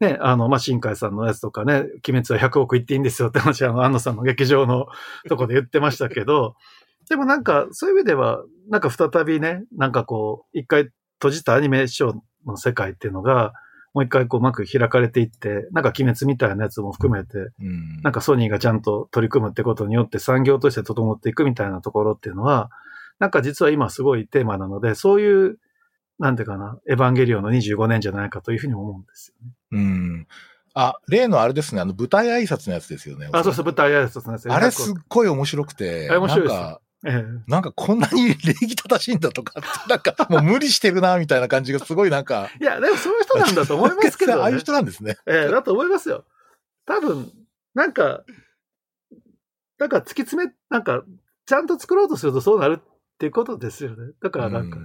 [0.02, 4.88] ね、あの、まあ、新海さんのやつとかね、鬼滅は100億いっていいんですよって 話、あの、安野さんの劇場の
[5.30, 6.56] とこで言ってましたけど、
[7.08, 13.54] でもなんか、そういう意味では、なんか再びね、なんかこう、一回閉じたアニメーションの世界っていうのが、
[13.94, 22.70] もう一回こううまく開かれていって、なんか鬼滅みたいなやつも含めて、うん、なんかソニーがちゃんと取り組むってことによって産業として整っていくみたいなところっていうのは、
[23.20, 25.58] なんか実は今すごいテーマなので、そういう
[26.22, 29.54] なんていうかな、エヴァンゲリオンの25年じゃないかというふうに思うんですよね。
[29.72, 30.28] うん。
[30.76, 33.28] あ、例のあれですね、あの、舞台挨拶のやつですよね。
[33.34, 34.52] あ、そうそう、舞台挨拶のやつ。
[34.52, 36.16] あれすっごい面白くて。
[36.16, 36.54] 面白いです。
[36.54, 42.52] なんか、ええ、なんかこんなに礼儀正しいんだとか、 なんかもう無理してるな、みたいな感じがすごいなんか。
[42.62, 45.18] いや、でもそういう人なんだと思いますけど、ね、 ああいう人なんですね。
[45.26, 46.26] ええ、だと思いますよ。
[46.86, 47.32] 多分、
[47.74, 48.24] なんか、
[49.80, 51.04] なんか突き詰め、なんか、
[51.48, 52.84] ちゃんと作ろうとするとそうなるっ
[53.18, 54.14] ていうことですよね。
[54.22, 54.84] だからなんかね。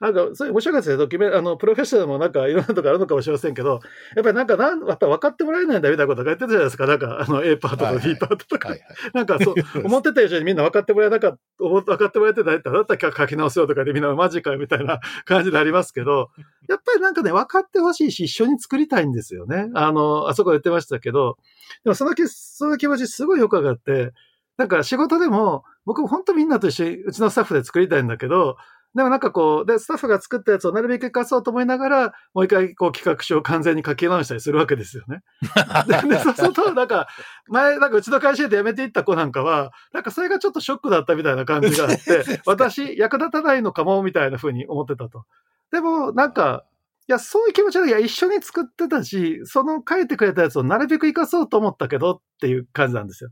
[0.00, 0.96] なんか、そういう面白かったですね。
[0.96, 3.80] ドキュメあの、プロフェッショナルもなんかいろんなとこあるのかもしれませんけど、
[4.16, 6.86] やっぱりなんか、なん、やっぱ分かってもらえないんだみたいなことが言ってたじゃないですか。
[6.86, 8.70] なんか、あの、A パートと B パートとか。
[9.12, 16.30] なんか、そう、思ってた以上にみんな分かってもらえなかった、分かってもらえてないってだったら書き直すよとかでみんなマジかよみたいな感じでありますけど、
[16.66, 19.68] やっぱりなんかね、分かってほしいし、一緒に作りたいんですよね。
[19.74, 21.36] あの、あそこで言ってましたけど、
[21.84, 24.12] でもその気、その気持ちすごいよくわかって、
[24.56, 28.56] なんか仕事でも、僕本当みんなと一緒に、うちのスタッフで作りたいんだけど、
[28.94, 35.22] でもなんかこう、で、スタッフが作ったやつをなるべく活かそうと思いながら、もう一回こう企画書を完全に書き直したりするわけですよね。
[36.08, 37.06] で、そうすると、なんか、
[37.46, 45.24] 前、なんかうちの会社で辞めていった子なんかは、なんかそれがちょっとショックだったみたいな感じがあって、 私役立たないのかも、みたいな風に思ってたと。
[45.70, 46.64] でも、なんか、
[47.08, 53.30] いや、そういう気持ちは、いや、一緒に作ってたし、その書いてくれたやつをなるべく活かそうと思ったけどっていう感じなんですよ。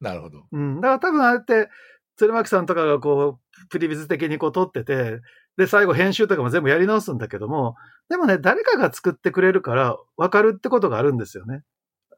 [0.00, 0.44] なるほど。
[0.50, 0.80] うん。
[0.80, 1.68] だから多分あれって、
[2.20, 5.20] 鶴巻さんとかがこう、プリビズ的にこう撮ってて、
[5.56, 7.76] で、最後編集とかも全部やり直すんだけども、
[8.10, 11.62] でもね、誰かが作ってくれるから分かるってことがあるんですよね。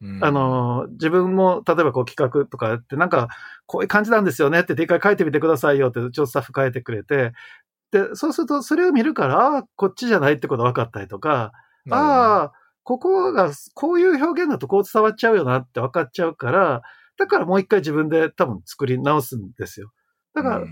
[0.00, 3.28] うん、あの、自分も、例えばこう企画とかやって、なんか、
[3.66, 7.32] こういう感じなんですよねって、一回書いてみてくださいよって、うちのスタッフ書いてくれて、
[7.92, 11.52] で、そうすると、それを見るから、ああ、こっちじゃないってことが分かったりとか、
[11.90, 16.82] ああ、ここが、こういう表現だとこう伝わっちゃうよなって分かっちゃうから、
[17.18, 19.92] だからもう一回自分で多分作り直すんですよ。
[20.34, 20.64] だから、だ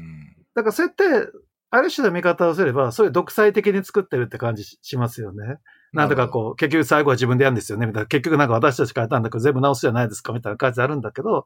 [0.62, 1.30] からそうやって、
[1.70, 5.58] ある種の見方をすれば、そういう独裁的に作ってるって感じしますよね。
[5.92, 7.86] なんとかこう、結局最後は自分でやるんですよね。
[7.86, 8.06] みたいな。
[8.06, 11.44] 結局なんか私たち変えたんだけど全部直すじゃないですかみたいな感じあるんだけど、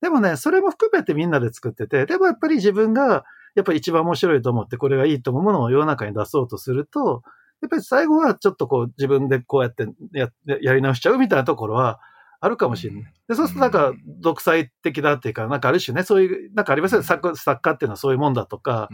[0.00, 3.24] でもね、それも含めてみんなで作ってて、でもやっぱり自分が、
[3.54, 7.22] やっぱり一番面白いと思って、これがいいと思うものを世の中に出そうとすると、
[7.60, 12.00] やっぱり最後はちょっとこう自分でこうやってややり直しちゃうみたいなところは、
[12.40, 13.12] あるかもしれない。
[13.28, 18.88] で、そうするとなんか独裁的だっていうか、なんかある種ね、そういう、なんかありますよね、作作家っていうのはそういうもんだとか、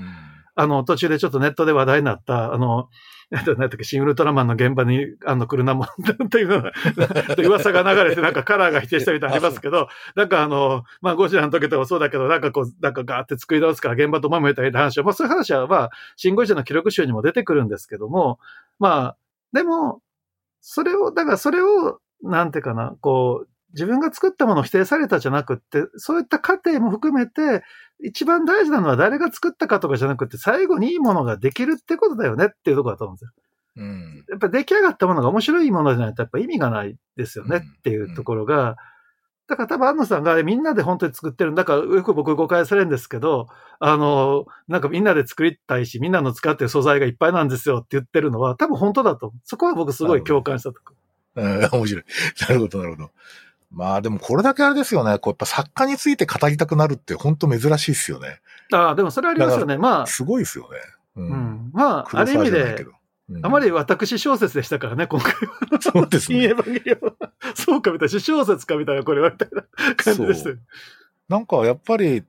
[0.56, 2.88] あの、途中でちょっとネットで話題になった、あの、
[3.30, 6.72] なんだっけ、シン・ウルトラマンの現場に、あの、来るなもんっていうのが、
[7.44, 18.38] 噂が流れて、なんかカラーが否定したみたいなありますけど、なんかあの、まあ、ゴジラの時とかそうだけど、なんかこう、なんかガーって作り直すから現場とまめたいな話は、まあ、そういう話は、まあ、シン・ゴジラの記録集にも出てくるんですけども、
[18.78, 19.16] まあ、
[19.52, 20.00] でも、
[20.60, 27.62] それを、だからそれを、なんていうかな、こう、自分が作ったものを否定されたじゃなくって、そういった過程も含めて、
[28.02, 33.30] 一番大事なのは誰が作ったかとかじゃなくて、最後にいいものができるってことだよねっていうところだと思うんですよ。
[33.78, 38.76] うん、やっぱ出来上がったものが面白いものじゃないとやっぱ意味がないですよねっていうところが、うんうん、
[39.48, 43.48] だから多分安野さんがみんなで本当に作ってるんだからよく僕誤解されるんですけど、
[43.78, 49.32] あの、なんかみんなで作りたいし、みんなの使ってる素材がいっぱいなんですよって言ってるのは多分本当だと。
[49.44, 50.94] そこは僕すごい共感したとこ。
[51.36, 52.04] うん、 面白い。
[52.40, 53.10] なるほど、なるほど。
[53.70, 55.18] まあでもこれだけあれですよね。
[55.18, 58.40] こうやっぱ作家について語りたくなるって本当珍しいですよね。
[58.72, 59.76] ああ、でもそれありますよね。
[59.76, 60.06] まあ。
[60.06, 60.78] すごいですよね。
[61.16, 61.30] うん。
[61.30, 62.86] うん、まあ、ある意味で、
[63.28, 65.80] うん、あまり私小説でしたからね、今回は。
[65.80, 66.54] そうですね。
[67.54, 69.64] そうかみたいな、小説かみたいな、これはみたいな
[69.96, 70.58] 感じです。
[71.28, 72.24] なんかやっぱり、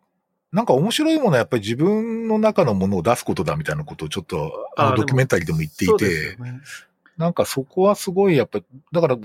[0.52, 6.62] なんか面白いものはやっぱり自分の中のものを出すことだみたいなことをちょっと、あのドキュメンタリーでも言っていて、ね、
[7.18, 9.18] なんかそこはすごいやっぱり、だから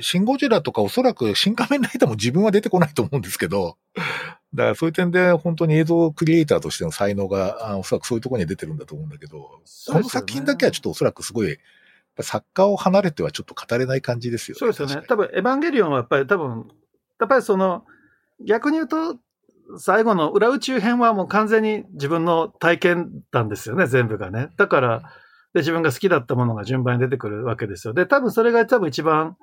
[0.00, 3.76] シン・ゴジラとかおそらく新仮面ライダーも自分は出てこないと思うんですけど、
[4.54, 9.42] だからそういう点で本当に映像クリエイターとしての才能が、あおそらくそういうところに出てるんだと思うんだけど、ね、
[9.88, 11.58] この作品だけはちょっとおそらくすごい、
[12.20, 14.58] 作家を離れてはちょっと語れない感じですよね。
[14.58, 15.06] そうですよね。
[15.08, 16.68] 多分、エヴァンゲリオンはやっぱり多分、
[17.18, 17.84] やっぱりその、
[18.44, 19.16] 逆に言うと、
[19.78, 24.50] 最後の裏宇宙編はもう完全に自分の体験談ですよね、全部がね。
[24.56, 25.12] だから、
[25.54, 27.94] で、自分が好きだったものが順番に出てくるわけですよ。
[27.94, 29.36] で、多分それが多分一番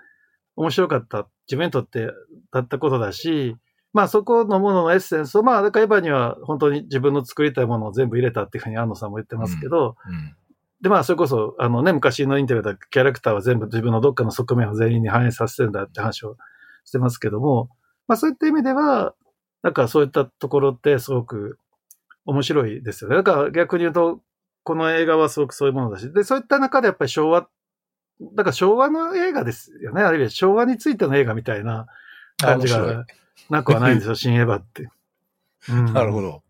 [0.56, 2.12] 面白かった、自分にとって
[2.52, 3.56] だったことだし、
[3.94, 10.36] まあそこのもののエッセンスを、まあだからエヴァには本当に自分の作りたいものを全部入れたっていうふうに安野さんも言ってますけど、うんうん、
[10.82, 16.38] でまあそれこそ、あのね、昔のインタビューでキャラクターは全部自分のどっかの側面を全員に反映させてるんだって話を
[16.86, 17.70] してますけども、
[18.08, 19.14] まあそういった意味では、
[19.62, 21.58] なんかそういったところってすごく
[22.26, 23.18] 面白いですよね。
[23.18, 24.22] だから逆に言うと、
[24.64, 27.48] この映画はすごくそういうものだし、で、そういった中でやっぱり昭和
[28.36, 30.04] だから昭和の映画ですよね。
[30.04, 31.88] あるいは昭和についての映画みたいな
[32.38, 33.06] 感じが
[33.50, 34.90] なくはないんですよ、 新エヴァって。
[35.70, 36.44] うん、なるほど。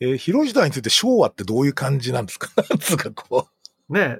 [0.00, 2.48] えー、広い時代について昭和ってどういう感じなんですか？
[2.68, 3.48] なんつうかこ
[3.88, 3.92] う。
[3.92, 4.18] ね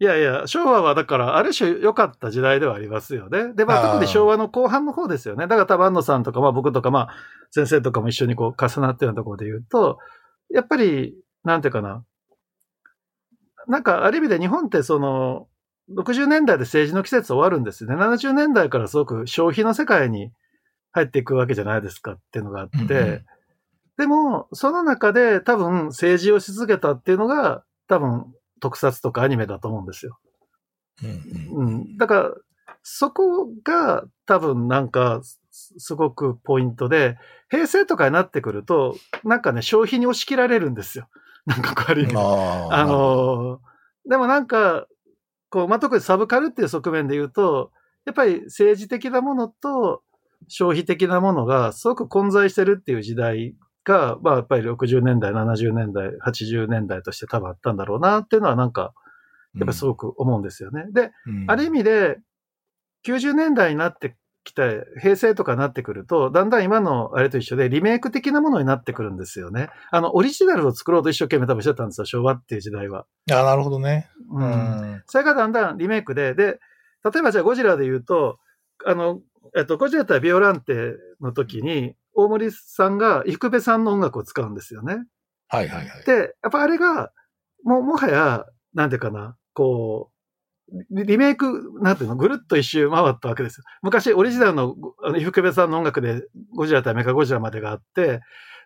[0.00, 3.54] いやいや、昭和はだから、ある種良かった時代ではありますよね。
[3.54, 5.46] で、まあ、特に昭和の後半の方ですよね。
[5.46, 7.08] だから多分安野さんとか、まあ僕とか、まあ
[7.52, 9.98] 先生とかも一緒にこう重なってるようなところで言うと、
[10.50, 12.04] やっぱり、なんていうかな。
[13.68, 15.48] なんか、ある意味で日本ってその、
[15.90, 17.94] 60年代で政治の季節終わるんですね。
[17.94, 20.30] 70年代からすごく消費の世界に
[20.92, 23.24] 入っていくわけじゃないですかっていうのがあって、うんうん、
[23.98, 30.18] でも、その中で多分政治をし続けたっていうのが多分特撮とかアニメだと思うんですよ。
[31.02, 32.30] うん、うん、だから、
[32.82, 37.16] そこが多分なんかすごくポイントで、
[37.50, 41.08] 平成とかになってくると、なんかね、消費に押し切られるんですよ。
[41.46, 42.14] なんかこうある意味。
[42.16, 43.60] あの、
[44.08, 44.86] でもなんか、
[45.50, 47.70] こう、まあ、特にサブカルっていう側面で言うと、
[48.06, 50.02] やっぱり政治的なものと
[50.48, 53.54] 消費的なものがすごく混在してるっていう時代
[53.84, 58.92] が、まあ、やっぱり60年代、70年代、80年代として多分あったんだろうなっていうのはなんか、
[59.54, 60.84] やっぱすごく思うんですよね。
[60.86, 62.18] うん、で、うん、ある意味で、
[63.06, 69.70] 90年代になってきて、平成とかになってくると、だんだん今のあれと一緒でリメイク的なものになってくるんですよね。
[69.90, 73.06] あの、オリジナルを作ろうと一生懸命多分してたんですよ、昭和っていう時代は。
[73.32, 74.10] あなるほどね。
[74.30, 75.02] うん。
[75.06, 76.60] それがだんだんリメイクで、で、
[77.04, 78.38] 例えばじゃあゴジラで言うと、
[78.86, 79.20] あの、
[79.56, 85.04] えっと、ゴジラ対ビオランテの時に、大森さんが伊福部さんの音楽を使うんですよね。
[85.48, 86.04] はいはいはい。
[86.06, 87.10] で、やっぱあれが、
[87.64, 90.13] もう、もはや、なんていうかな、こう、
[90.90, 93.64] リメイク、なんていうの、ぐるっと一周回ったわけですよ。
[93.82, 94.74] 昔、オリジナルの、
[95.04, 98.20] あの、伊福部さんの音楽で、ゴジラ対メカゴジラまでがあって、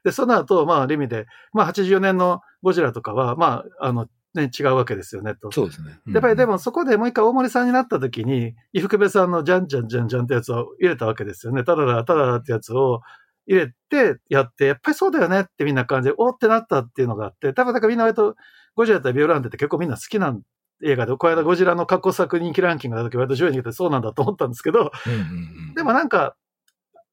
[0.04, 5.50] で、その後、まあ、ある意味で、まあ、84年のゴジラとかは、まあ、あの、ね、違うわけですよね、と。
[5.50, 5.98] そうですね。
[6.06, 11.64] うん、やっぱりでもそこでもう一回大森さんになった時に、伊福部さんのじゃんじゃんじゃんじゃんってやつを入れたわけですよね。
[11.64, 13.00] ただだ、ただだってやつを
[13.46, 18.36] 入れてやって、やっぱりそうだよねってみんな感じで、おってなったっていうのがあって、多分だからみんな割と
[18.76, 20.42] ゴジラ対ビオランテって結構みんな好きなん
[20.84, 25.22] 映画で、この間ゴジラの過去作人気ランキングの時割と上位に来てそうなんだと思ったんですけど、うんうんう
[25.72, 26.36] ん、でもなんか、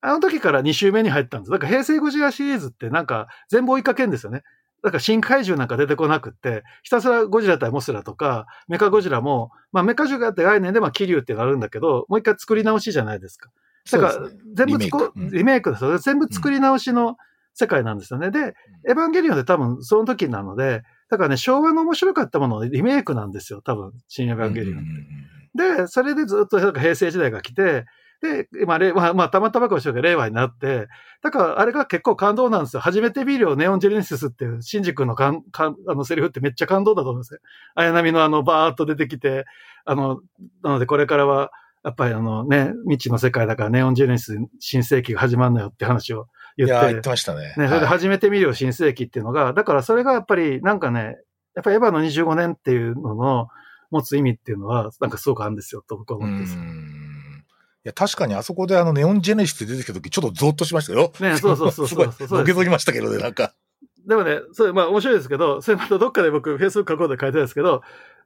[0.02, 1.52] あの時から2周目に入ったんです。
[1.52, 4.44] だから平成ゴジラシリーズってなんか全部追いかけんですよね。
[4.84, 13.50] だから新怪獣なんか出てこなくって、ひたすらゴジラ対モスラとか、メカゴジラも、まあメカゴジラって概念でまあ気流ってなるんだけど、もう一回作り直しじゃないですか。
[13.92, 15.98] だから全部リメイク、リメイクですよ。
[15.98, 17.18] 全部作り直しの
[17.56, 18.30] 世界なんですよね。
[18.30, 18.54] で、
[18.88, 25.80] エヴァンゲリオンで多分その時なので、だからね、昭和の面白かったもののリメイクなんですよ、多分、新エヴァンゲリオンって。
[25.82, 27.86] で、それでずっと平成時代が来て、
[28.22, 30.88] で、まあ、まあ、まあ、たまたまかもしれないけど、令和になって、
[31.22, 32.82] だからあれが結構感動なんですよ。
[32.82, 37.40] 初めてビデオネオンジェネシスっていう、シンジ君のかん、かん、あのセリフってめっちゃ感動だと思うんですよ。
[37.76, 39.46] 綾波のあの、バーっと出てきて、
[39.86, 40.22] あの、
[40.64, 41.52] なのでこれからは、
[41.84, 46.74] やっぱりあのね、未知の世界だからネオンジェネシス新世紀が始まるのよって話を言って。
[46.74, 47.54] いや、言ってましたね。
[47.58, 51.18] ね、それで初めて見るよ新世紀っていうのが、だからそれがやっぱりなんかね、
[51.56, 53.48] やっぱりエヴァの25年っていうのの
[53.92, 56.58] 持つ意味っていうのは、なんかすごくあるんですよ、と僕は思ってます。
[56.58, 61.12] いや、確かにあそこであのネオンジェネシス出てきた時、ちょっとゾッとしましたよ。
[61.20, 62.12] ね、 そうそうそうそう。
[62.12, 63.54] すごい、のけぞりましたけどね、なんか。
[64.08, 67.84] でもね、それ、まあ面白いですけど、それまたどっかで僕、Facebook 書こうで書いてるんですけど、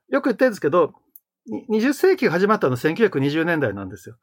[0.09, 0.93] よく言ってるんですけど、
[1.69, 4.15] 20世紀が始まったのは1920年代なんですよ。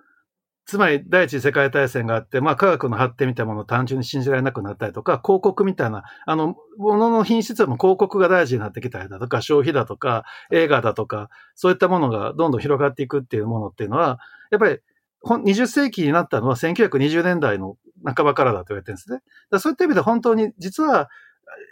[0.67, 14.19] つまり、第一次世界大戦があって、まあ、科学の発展みたいなものを単純に信じられなくなったりとか、広告みたいな、あの、ものの品質はも広告が大事になってきたりだとか、消費だとか、映画だとか、そういったものがどんどん広がっていくっていうものっていうのは、
[14.51, 14.81] やっぱり
[15.25, 19.21] 20世紀になったのは1920年代の半ばからだと言われてるんですね。
[19.51, 21.09] だそういった意味で本当に、実は、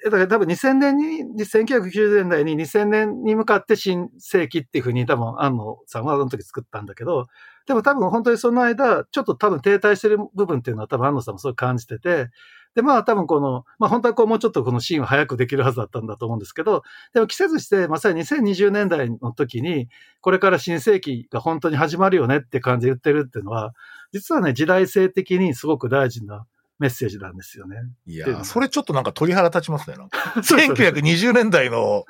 [0.04, 7.26] だから多分2000年に、1990年代に2000年に向かって新世紀っていうふうに多分安野さんはあの時作ったんだけど、
[7.66, 12.29] でも多分本当にその間、ちょっと多分停滞してる部分っていうのは多分安野さんもそう感じてて、
[12.74, 16.83] で、まあ多分この、まあ本当はこうもうちょっとこのシーンを早くできるはずだったんだと思うんですけど、
[17.14, 19.88] でも季節してまさに2020年代の時に、
[20.20, 23.74] これから新世紀が本当に始まるよねって感じで言ってるっていうのは、
[24.12, 26.46] 実はね、時代性的にすごく大事な
[26.79, 27.77] メッセージなんですよね。
[28.07, 29.96] いや、それちょっとなんか鳥肌立ちますね。
[29.96, 32.05] なんか 1920年代の、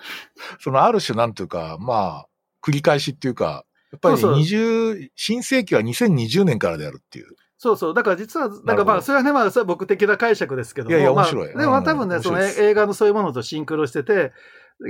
[0.60, 2.26] そのある種なんていうか、まあ、
[2.62, 7.26] 繰り返しっていうか、やっぱり20、新世紀は2020年からであるっていう。
[7.58, 7.94] そうそう。
[7.94, 10.90] だから実は、なんかまあ、それはね、まあ、それは僕的な解釈ですけども。
[10.90, 11.54] いやいや、面白い。
[11.54, 14.32] まあ、でも多分ね、その映画のそういうものとシンクロしてて、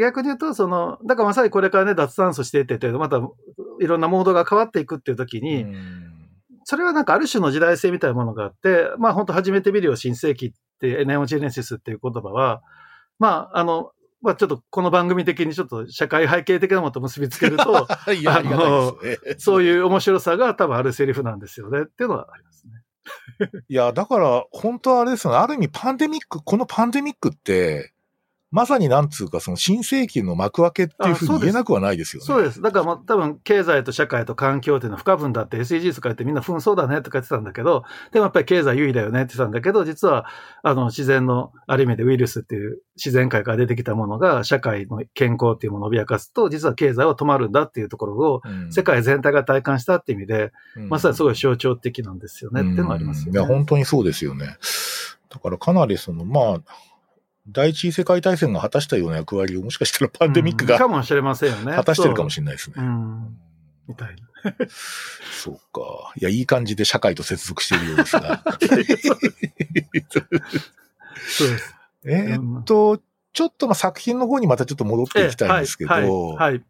[0.00, 3.18] 逆に言うと、その、だからまさにこれからね、脱炭素していってて、また
[3.80, 5.66] いろんなモードが変わっていくっていう時に、
[6.64, 12.62] それはなんかある種の時代性みたいなものがあって、まあ本当初めて見るよ新世紀って、ネオジェネシスっていう言葉は、
[13.18, 13.92] まああの、
[14.24, 17.98] まあちょっとこの番組的にちょっと社会背景的なものと結びつけると、 あ
[18.42, 18.96] の、
[19.36, 23.62] そういう面白さが多分あるセリフなんですよねっていうのはありますね。
[23.68, 25.38] いや、だから、本当はあれですよね。
[25.38, 27.93] ある意味パンデミック、このパンデミックって、
[28.54, 32.26] まさになんつうか、その新世紀の幕開けっていうふうに言えなくはないですよね。
[32.26, 32.62] そうです。
[32.62, 40.26] だからまあ多分経済と社会と環境っていうのは不可分だって SDGs とか言ってみんな紛争だねとか言ってたんだけど、でもやっぱり経済優位だよねって言ってたんだけど、実は
[40.62, 53.40] あの自然のある意味でウイルスっていう自然界から出てきたものが社会の健康っていうものを脅かすと、実は経済は止まるんだっていうところを世界全体が体感したっていう意味で、うん、まさにすごい象徴的なんですよね、っていうのがありますよね。
[53.40, 54.58] いや、本当にそうですよね。
[55.28, 56.60] だからかなりその、まあ、
[57.46, 61.72] 第一次世界大戦が果たしたような役割をもしかしたらパンデミックが、かもしれませんよね。
[61.74, 62.76] 果たしてるかもしれないですね。
[63.86, 64.22] みたいな。
[65.32, 66.12] そうか。
[66.16, 68.42] いや、いい感じで社会と接続しているようですが。
[71.28, 71.74] そうです。
[72.04, 73.00] えっと、
[73.32, 76.06] ちょっとまあ作品の方にまたちょっと戻っていきたいんですけど、はい、
[76.52, 76.64] はい、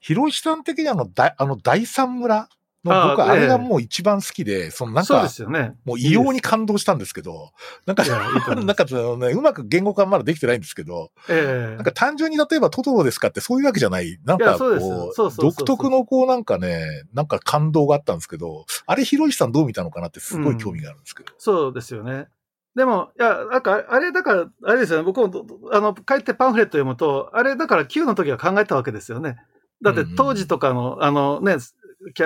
[0.00, 2.48] ひろしさん的にあの、だあの、第三村
[2.82, 7.52] 僕はあれがもう一番好きで、そのなんか、ね、もう異様に感動したんですけど、
[7.84, 8.04] なんか、
[8.56, 21.32] なんかね、うまく言語化まだできてないんですけど、えー、なんか単純に例えばトトロですかってそういうわけじゃない、なんかこう、独特のこうなんかね、なんか感動があったんですけど、あれひろしさんどう見たのかなってすごい興味があるんですけど。
[21.32, 22.28] うん、そうですよね。
[22.76, 29.36] でも、いや、なんか、あれ、だから、あれですよね、僕も、あの、帰ってパンフレット読むと、あれ、だから Q の時は考えたわけですよね。
[29.82, 31.56] だって当時とかの、あのね、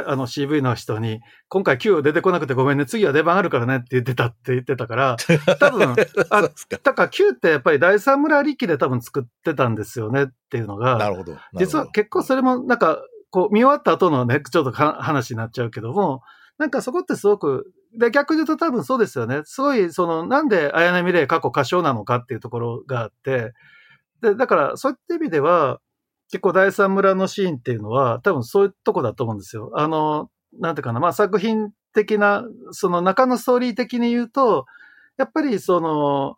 [0.06, 5.16] あの CV の人に、今回 Q 出てこなくてごめんね、次は出番あるからねって言ってたって言ってたから、
[5.58, 5.96] 多分、
[6.30, 6.42] あ、
[6.82, 11.36] だから Q ってやっぱり第三村力で多分作ってたんですよねっていうのが、なるほど。
[11.54, 16.22] 実は結構それもなんか、こう見終わった後のね、ちょっと話になっちゃうけども、
[16.58, 19.40] なんかそこってすごく、で、逆に言うと多分そうですよね。
[19.44, 23.52] すごい、その、なんで綾波レイ過去歌唱なのかっていうところがあって、
[24.20, 25.80] で、だからそういった意味では、
[26.34, 29.70] 結構第三村のシーンっていうのは、多分そういうとこだと思うんですよ。
[29.76, 32.42] あの、なんていうかな、まあ作品的な、
[32.72, 34.66] その中のストーリー的に言うと、
[35.16, 36.34] やっぱりその、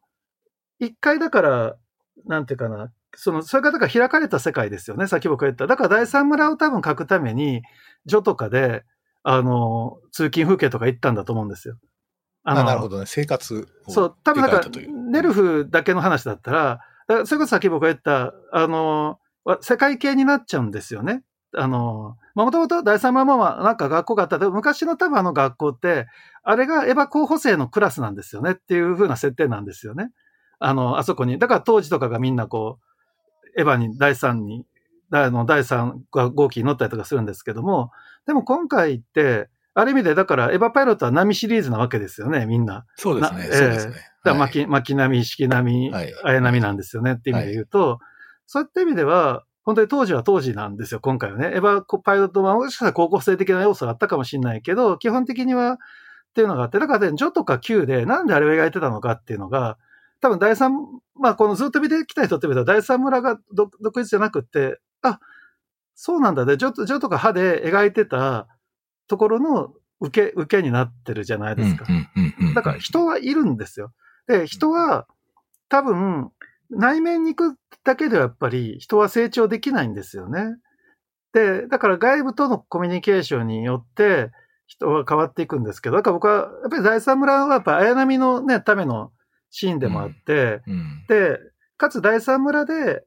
[0.80, 1.76] 一回だから、
[2.26, 5.66] なんていうかな、その、それがだから開かれた世界ですよね、さっき僕が言った。
[5.66, 7.62] だから第三村を多分書くために、
[8.06, 8.84] 序とかで、
[9.22, 11.78] あの、通勤風景とか行ったんだと思うんですよ。
[12.44, 14.60] あのなるほどね、生活そう、多分なんか、
[15.10, 19.18] ネルフだけの話だったら、それこそさっき僕が言った、あの、
[19.60, 21.22] 世界系になっちゃうんですよね。
[21.54, 26.06] あの、まあ、もともと第三村はなんか学校があったで、昔の多分あの学校って、
[26.42, 30.10] あれがエヴァ候補生のクラスなんですよねっていう風な設定なんですよね。
[30.58, 31.38] あの、あそこに。
[31.38, 32.78] だから当時とかがみんなこ
[33.56, 34.66] う、エヴァに第三に、
[35.10, 37.90] あの、第三が号機に乗ったりとかするんですけども、
[38.26, 42.86] でも今回って、ある意味で、だから、エヴァパイロットは波シリーズなわけですよね、みんな。
[42.96, 43.42] そうですね。
[43.42, 43.92] そうですね。
[43.92, 45.92] だから巻、巻波、式波、
[46.24, 48.00] 綾波なんですよねっていう意味で言うと、
[48.46, 51.50] そういった意味では、本当に当時は当時なんですよ、今回はね。
[51.54, 55.78] エヴァパイロットはもしかしたら高校生的な要素があったかもしれないけど、基本的にはっ
[56.34, 59.78] ていうのがあって、だからね、ジョとか Q でなんであれを描いてたのかっていうのが、
[60.20, 60.72] 多分第三、
[61.14, 65.18] まあこのずっと見てきた人って見たら第三村が独立じゃなくて、あ、
[65.94, 68.46] そうなんだね、ジョジョとか歯で描いてた
[69.08, 71.86] ところの受け、受けになってるじゃないですか。
[72.54, 73.92] だから人はいるんですよ。
[74.28, 75.06] で、人は
[75.68, 76.30] 多分
[76.70, 80.56] 内面に行くだけではやっぱり人は成長できないんですよね。
[81.32, 84.30] で、だから外部とのコミュニケーションによって
[84.66, 89.12] 人は変わっていくんですけど、だから僕はやっぱり第三村はやっぱ綾波のね、ための
[89.50, 91.38] シーンでもあって、うんうん、で、
[91.76, 93.04] かつ第三村で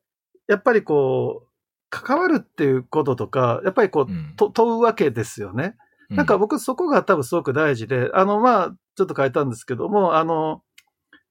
[0.48, 1.50] やっぱりこう、
[1.90, 5.76] 関わるっていうこととか、やっぱりこう、うん、と問うわけですよね。
[6.10, 10.64] なんか僕そこが多分すごく大事で、あの、まあ、ちょっと変えたんですけども、あの、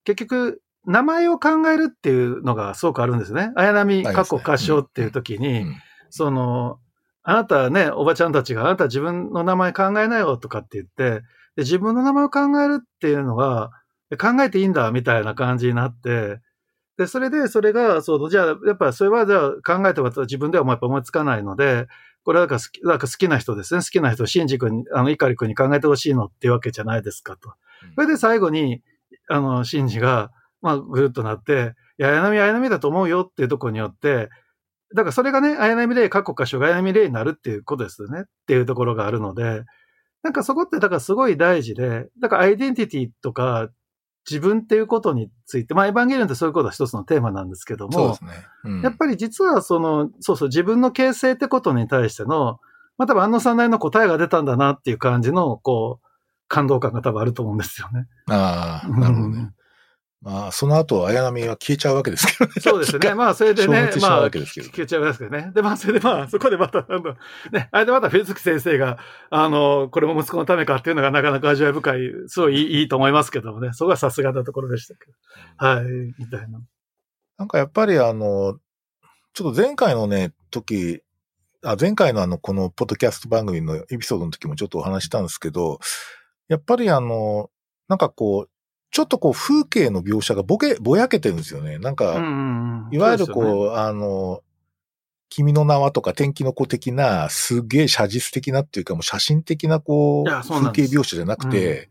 [0.04, 3.52] 結局、名前を考えるっていうのがすごくあるんですね。
[3.56, 5.66] 綾波過去歌唱っていう時に、
[6.10, 6.78] その、
[7.22, 11.22] あなたね、おばちゃんたちがあなた自分の名前考えなよとかって言って、
[11.56, 13.70] で自分の名前を考えるっていうのは、
[14.18, 16.40] 考えていいんだみたいな感じになって、
[16.96, 21.86] で、それで、それが、そう、じゃあ、やっぱそれは、じゃあ考えても自分ではもうやっぱ思いつかないので、
[22.24, 23.80] これはなんか好き、なんか好きな人ですね。
[23.80, 27.54] 好きな人、シンジ君に、あの、イカリ君に考えてほしいのっていうわけじゃないですかと。
[27.94, 28.82] それで最後に、
[29.28, 34.28] あの、シンジが、まあ、ぐるっとなって、いや、綾波、綾波だと思うよっていうところによって、
[34.94, 38.22] だからそれがね、綾波例、各国箇所が綾波例になるっていうことですよね。
[38.22, 39.64] っていうところがあるので、
[40.22, 43.68] なんかそこってだからすごい大事で、だからアイデンティティとか
[44.28, 48.30] 自分っていうことについて、まあ、エヴァンゲリオンってそういうことは一つのテーマなんですけども、そうですね。
[48.64, 52.58] うん、やっぱり実はその、そうそう、自分の形成ってことに対しての、
[52.98, 56.06] まあ、多分安野さんなりの答えが出たんだなっていう感じの、こう、
[56.48, 58.06] 感動感が多分あると思うんですよね。
[58.28, 59.50] ああ、なるほどね。
[60.20, 62.60] まあ、その後、綾波は消えちゃうわけですけどね。
[62.60, 63.14] そうですね。
[63.14, 65.52] まあ、それでね、まあ、消えちゃうわけですけどね。
[65.54, 67.14] で、まあ、それでまあ、そこでまた、なんだ、
[67.52, 68.98] ね、あれでまたフェズキ先生が、
[69.30, 73.70] あの、これも息子のためかっていうのがなかなか味わい深い、すごいいいと思いますけどもね。
[73.72, 75.12] そこはさすがなところでしたけど。
[75.56, 75.84] はい、
[76.18, 76.60] みたいな。
[77.38, 78.58] なんかやっぱりあの、
[79.34, 81.00] ちょっと前回のね、時、
[81.64, 85.78] あ前回のあの、このポッドキャスト番組のエピソードの時もちょっとお話したんですけど、
[86.48, 87.50] やっぱりあの、
[87.86, 88.50] なんかこう、
[88.90, 91.78] ちょっとこう風景の描写がぼけ、ぼやけてるんですよね。
[91.78, 92.14] なんか、
[92.90, 94.42] いわゆるこう、うね、あの、
[95.28, 101.90] 君の名はとか天気の子的な、すげえ写実的なっていうか、もう写真的なこう、風景描写じゃなくて、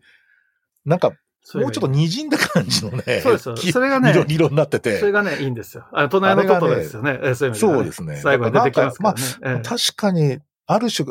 [0.86, 1.12] うん、なんか、
[1.54, 3.22] もうちょっと滲んだ感じのね。
[3.24, 4.98] そうですそれがね、色色になってて。
[4.98, 5.86] それがね、いいんですよ。
[5.94, 7.18] あの、隣のことですよね。
[7.20, 8.16] ねそういう意味で、ね、そうですね。
[8.18, 9.22] 最後に出てきますからね。
[9.42, 11.10] まあ、ええ、確かに、ある種、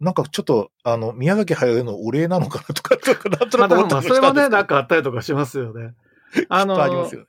[0.00, 5.94] なんかちょっと、あの、宮崎駿のお礼なのかなとか、とか、なんとなく思ったまあ、 それもね、なんかあったりとかしますよね。
[6.48, 7.26] あの、ありますよね。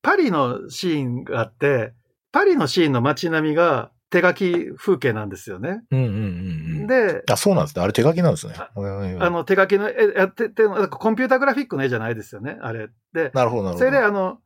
[0.00, 1.92] パリのシーンがあって、
[2.32, 5.82] パリのシーンの街並みが手書き風景なんですよね。
[5.90, 6.16] うんうんうん
[6.80, 6.86] うん。
[6.86, 7.82] で、あ、そうなんですね。
[7.82, 8.54] あれ手書きなんですね。
[8.56, 8.70] あ
[9.30, 12.88] の、手書きの絵、やってて、コンピュータグラフィックの絵じゃないですよね、あれ。
[13.12, 13.78] で、なるほど、なるほど。
[13.78, 14.38] それで、あの、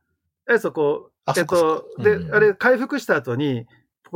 [0.49, 3.65] え、そこ、えっと、で、うんうん、あれ、回復した後に、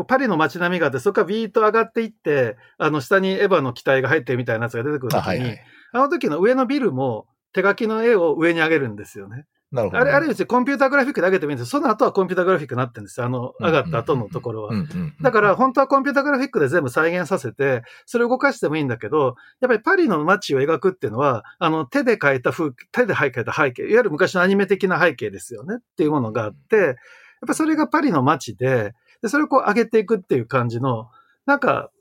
[0.07, 5.59] パリの街並みがあって、そこからビート上がっていって、あの、下にエヴァの機体が入ってるみたいなやつが出てくるときに、あはいはい、
[5.93, 9.45] あの時の上のビルも手書きの絵を上に上げるんですよね。
[9.71, 13.25] なるほど、ね、あれ、あれ別にコンピュータグラフィックで上げてもいいんですその後はコンピュータグラフィックになってるんですよ。
[13.25, 14.73] あの、上がった後のところは。
[15.21, 26.95] だから、本当はコンピュータグラフィックで全部再現させて、それを動かしてもいいんだけど、やっぱりパリの街を描くっていうのは、あの、手で描いた風、手で描いた背景、いわゆる昔のアニメ的な背景ですよねっていうものがあって、やっ
[27.47, 31.09] ぱそれがパリの街で、で、それをこう上げていくっていう感じの、
[31.45, 31.91] なんか、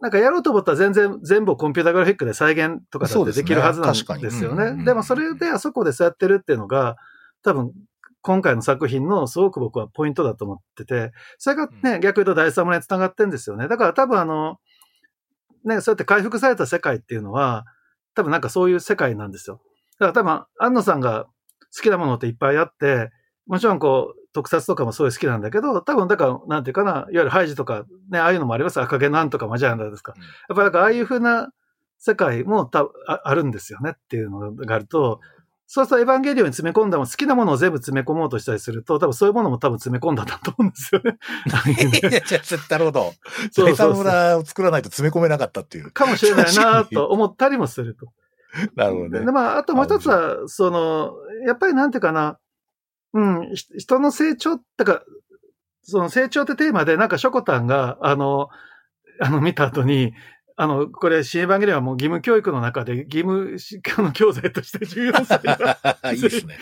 [0.00, 4.64] なんかやろうと思ったら全然全部コンピュータグラフィックで再現とかだってできるはずなんですよね。
[4.66, 6.96] でねでもそれであそこでそうやってるっていうのが、
[7.42, 7.72] 多分
[8.20, 13.68] 今回の作品のすごく僕はポイントだと思ってて、それがね、うん、逆に言うと第三村に繋がってんですよね。
[13.68, 14.58] だから多分あの、
[15.64, 17.64] ね、そうやって回復された世界っていうのは、
[18.14, 19.60] 多分なんかそういう世界なんですよ。
[19.98, 21.26] だから多分、安野さんが
[21.76, 23.10] 好きなものっていっぱいあって、
[23.46, 28.78] もちろんこう、特撮とかもすごい好きなんだけど、多分だから、なんていうかな、いわゆるハイジとか、ね、ああいうのもあります。
[28.78, 30.12] 赤毛なんとかもじゃないですか。
[30.50, 31.48] やっぱりああいうふうな
[31.96, 35.20] 世界もたああるんですよねっていうのがあると、
[35.66, 41.16] そうそう、エヴァンゲリオンに詰め込んだも好きなものを全部詰め込もうとしたりすると、多分そういうものも多分詰め込んだんだと思うんですよね。
[42.68, 43.14] なるほど。
[43.50, 45.90] そうそうそう村を作らないと詰め込めなかったっていう。
[45.90, 48.12] かもしれないなと思ったりもすると。
[48.76, 49.20] なるほどね。
[49.20, 51.14] で、まあ、あともう一つは、その、
[51.46, 52.38] やっぱりなんていうかな、
[53.16, 55.02] うん、人の成長、だから、
[55.82, 58.48] その成長ってテーマで、なんかショコタンが、あの、
[59.20, 60.12] あの、見た後に、
[60.58, 63.56] あの、これ、新エヴァンゲリオンはもう義務教育の中で義務
[64.02, 65.78] の教材として14歳が
[66.12, 66.58] いいですね。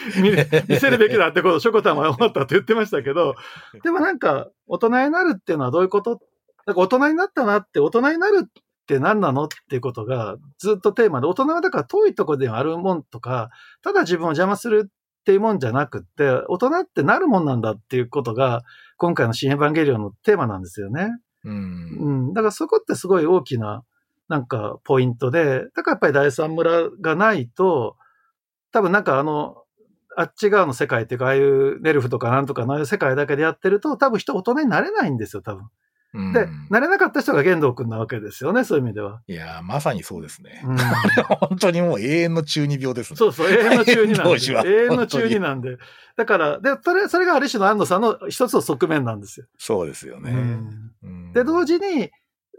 [0.69, 3.35] 見せるべきだってことをショコタンは思ったと言ってましたけど、
[3.83, 6.21] でもなんか、大人になるっていうのはどういうこと？
[6.67, 8.53] なんか大人になったなって、大人になるっ
[8.87, 9.45] て何なの？
[9.45, 13.51] っていうことがずっとテーマで、大人はだから遠いところであるもんとか、
[13.83, 14.91] ただ自分を邪魔する
[15.25, 18.63] っていうもんじゃなくって、大人ってなるもんなんだっていうことが、
[18.99, 21.09] 今回の新エヴァンゲリオンのテーマなんですよね。
[21.45, 21.97] うん。
[21.99, 22.35] うん。
[22.35, 23.85] だからそこってすごい大きな、
[24.29, 27.97] なんかポイントで、だからやっぱり第三村がないと、
[28.71, 29.63] 多分なんかあの、
[30.15, 35.65] あっち側の世界っていうか、ああいうネルフとかなんとかのああいう世界だけでやってると、多分人大人になれないんですよ、多分。
[36.33, 39.21] で、なれなかった人が玄道君なわけですよね、そういう意味では。
[39.27, 40.63] いやまさにそうですね。
[40.65, 40.77] うん、
[41.49, 43.17] 本当にもう永遠の中二病ですね。
[43.17, 44.35] そうそう、永遠の中二なんで。
[44.65, 45.77] 永遠の中二なんで。
[46.17, 49.47] だから、で、それ、それがある種の安藤さんの一つの側面なんですよ。
[49.59, 50.31] そうですよね。
[51.03, 52.11] うん、で、同時に、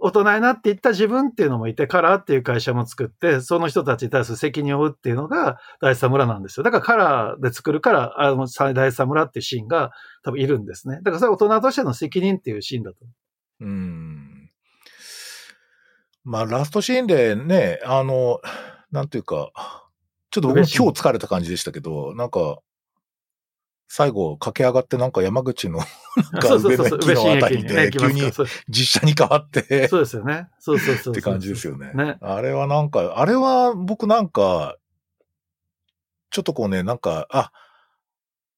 [0.02, 6.64] 大人になっていった自分っていうのもいて、カラーっていう会社も作って、その人たちに対する責任を負うっていうのが大佐村なんですよ。
[6.64, 9.92] だからカラーで作るから、あの、大佐村っていうシーンが
[10.24, 10.98] 多分いるんですね。
[10.98, 12.98] だからそれは大人としての責任っていうシーンだと。
[13.60, 14.50] うん。
[16.24, 18.42] まあ、ラストシーンでね、あの、
[18.92, 19.52] なんていうか、
[20.32, 22.60] ちょっと僕も今日疲れた感じでしたけど、なんか、
[23.88, 25.80] 最後駆け上がってなんか山口の
[26.34, 28.32] なんか上の駅のあたりで急に
[28.68, 30.50] 実写に変わって、そうですよね。
[30.60, 31.14] そうそうそう。
[31.14, 31.94] って感じですよね。
[31.94, 32.18] ね。
[32.22, 34.76] あれはなんか、あれは僕なんか、
[36.32, 37.52] ちょっとこうね、なんか、あ、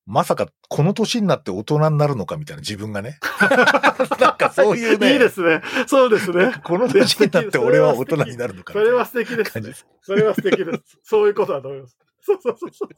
[0.07, 3.19] まさかこの年になって大人になるのかみたいな自分がね。
[4.21, 5.11] なんかそういうね。
[5.11, 5.61] いいですね。
[5.85, 6.53] そうですね。
[6.63, 9.73] この年になって俺は大人になるのかそれは素敵です、ね。
[10.01, 10.97] それは素敵です。
[11.03, 11.97] そういうことだと思います。
[12.21, 12.89] そうそうそうそう。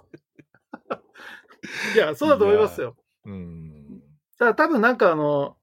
[1.95, 2.95] いや、そうだと思いますよ。
[3.25, 3.99] うん。
[3.99, 4.03] だ
[4.37, 5.57] から多分なんかあの、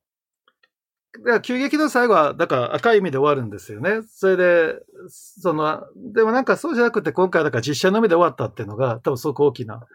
[1.42, 4.02] 急激の最後は、だから赤い意味で終わるんですよね。
[4.08, 9.86] それで、その、でもなんかそうじゃなくて今回だから実写のみで終わったっていうのが多分すごく大きな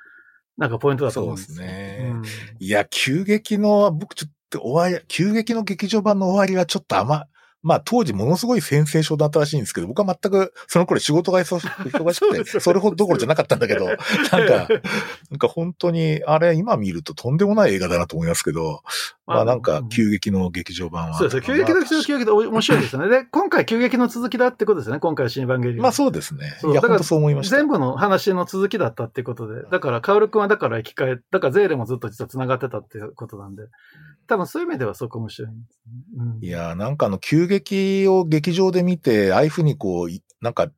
[0.62, 1.98] なんかポイントだと思うんですね。
[2.04, 2.24] うん、
[2.60, 7.26] いや、急激の、僕ちょっと終わり、急激の劇場版の終わりはちょっと甘、ま
[7.76, 18.82] あ当時ものすごいセンセーションだったらしいんですけど、僕は全くその頃仕事が忙しくて、 それほどどころじゃなかったんだけど、 なんか、なんか本当に、あれ今見るととんでもない映画だなと思いますけど、
[19.26, 21.18] まあなんか急激の劇場版は。
[21.18, 21.44] そうですね。
[21.46, 23.10] 急激の劇場版、急激で 面白いですよね。
[23.10, 25.00] で、今回急激の続きだってことですね。
[25.00, 25.80] 今回新番組。
[25.80, 26.58] まあそうですね。
[26.64, 27.58] いや、本当そう思いました。
[27.58, 33.64] 全部の話の続きだったってことで、だから、カオル君はだから生き返、だからゼーレもずっと実は繋がってたっていうことなんで、
[34.28, 35.94] 多分そういう意味ではすごく面白いんですね。
[36.18, 37.51] うん、いや、なんかあの、急激
[38.08, 40.10] を劇場で見て、ああいうふうにこう、
[40.42, 40.72] なんか、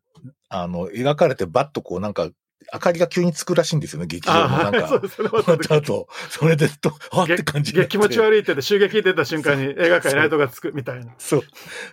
[0.50, 2.30] あの、描かれてバッとこうなんか
[2.72, 4.88] 明かりが急につくらしいんですよね、劇場のなんか。
[4.88, 7.88] そうわった後、 それでと、 あって感じで。
[7.88, 11.14] 気持ち悪いって言って、襲撃出た瞬間に映画界ライトがつくみたいな。
[11.18, 11.42] そう。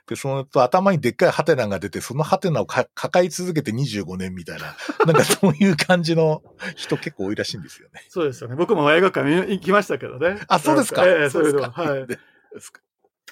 [0.06, 4.76] で、そのと頭にでっかいハテナが出て、そのハテナを抱え続けて25年みたいな、
[5.06, 6.42] なんかそういう感じの
[6.76, 8.04] 人結構多いらしいんですよね。
[8.08, 8.56] そうですよね。
[8.56, 10.40] 僕も映画館行きましたけどね。
[10.48, 11.06] あ、そうですか。
[11.06, 11.70] ええー、そういうの。
[11.70, 12.06] はい。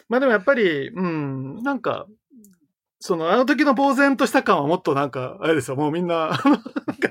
[0.09, 2.07] まあでもやっぱり、うん、なんか、
[3.01, 6.39] その、あの時の呆然とした感はもっとなんか、あれですよ、もうみんな、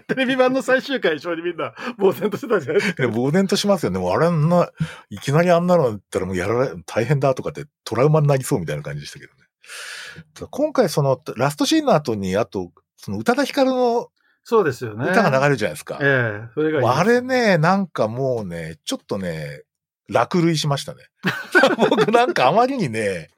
[0.08, 3.10] テレビ版の最終回一緒にみんな、呆然としてたじゃないですか。
[3.10, 4.00] 呆然としますよね。
[4.00, 4.70] もうあれんな、
[5.10, 10.48] いきなりあんなのだったらもうやられ、大変だとかってトラウマになりそうみたいな感じでしたけどね。
[10.50, 14.10] 今回その、ラストシーンの後に、あと、その宇多田ヒカルの
[14.44, 15.10] そうですよね。
[15.10, 16.00] 歌が流れるじゃないですか。
[16.02, 19.64] ええそれがいいあれね、なんかもうね、ちょっとね、
[20.10, 21.04] 落涙しましたね。
[21.90, 23.30] 僕なんかあまりにね、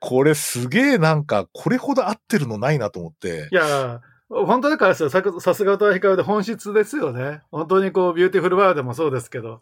[0.00, 3.48] これすげえなんか、これほど合ってるのないなと思って。
[3.50, 7.42] いや、本当だからさ、さすが宇多田ヒカルで本質ですよね。
[7.50, 9.60] 本当にこう、 Beautiful World もそうですけど。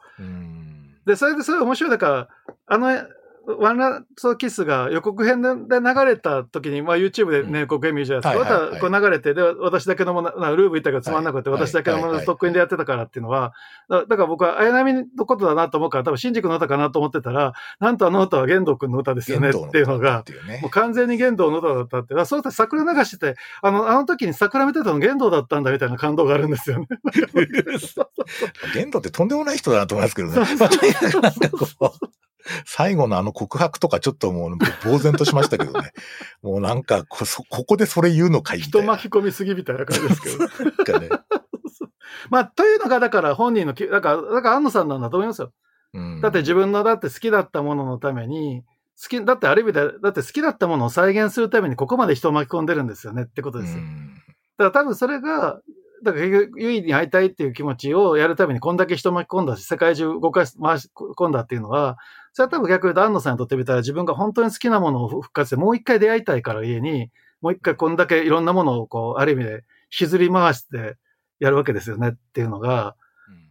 [1.06, 1.90] で、それでそれ面白い。
[1.90, 2.28] だから、
[2.66, 2.88] あの
[3.44, 5.49] One Last Kiss が予告編で
[5.80, 8.55] 流れた時に、まあ YouTube でね、予告編見るじゃないですか。
[8.55, 13.53] またこう流れて、で、私だけのもの、ルーブ行ったからつまんなくて、私だけのもの特訓でやってたからっていうのは、
[13.88, 20.24] だから僕は綾波のことだなと思うから、多分新宿の歌かなと思ってたら、なんとあの歌は玄道くんの歌ですよねっていうのが、
[20.61, 26.86] もう完全に玄道の歌だったって、そうだ桜流してて、あの、あの時に桜見てたの玄道だったんだみたいな感動があるんですよね。
[28.74, 30.36] 玄道ってとんでもない人だなと思いますけどね。
[32.66, 35.93] 最後のあの告白とかちょっともう呆然としましたけどね。
[36.43, 38.64] もうなんかこ、ここでそれ言うのかいみ。
[38.64, 40.38] 人巻き込みすぎみたいな感じですけど。
[40.38, 41.09] なんかね。
[42.30, 45.53] まあ、というのが、だから本人の、だから、だから安野さんなんだと思いますよ。
[45.95, 48.62] うん、だって自分の、だって好きだったもののために、
[49.01, 53.80] 好き、だってある意味で、だって好きだったものを再現するためにここまで人を巻き込んでるんですよねってことですよ。
[53.80, 54.20] うん、だ
[54.59, 55.61] から多分それが、
[56.03, 61.98] だから結局、ユイに会いたいっていう気持ちをやるためにこんだけ人巻き込んだし、世界中動かし、回し込んだっていうのは、
[62.32, 70.96] それは多分逆に言うと安野さんにとってみたら自分が本当に好きなものを復活してもう一回出会いたいから家に、もう一回こんだけいろんなものをこう、ある意味で引きずり回して
[71.40, 72.96] やるわけですよねっていうのが、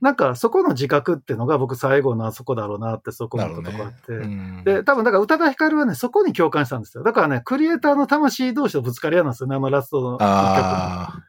[0.01, 7.03] なんかそこの自覚っていうのが僕最後のあそこだろうなってそこ思ったとこあって、ね、で、多分だから宇多田ヒカルはね、そこに共感したんですよ。
[7.03, 11.23] だからね、クリエイターの魂同士とぶつかり合うんですよね、あのラストの曲あ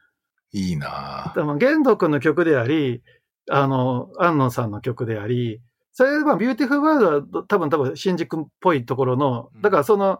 [0.53, 1.35] いいなぁ。
[1.35, 3.03] でも、ゲンドウ君の曲であり、
[3.49, 10.19] あの、庵野さんの曲であり、それは Beautiful World は多分多分新宿っぽいところの、だからその、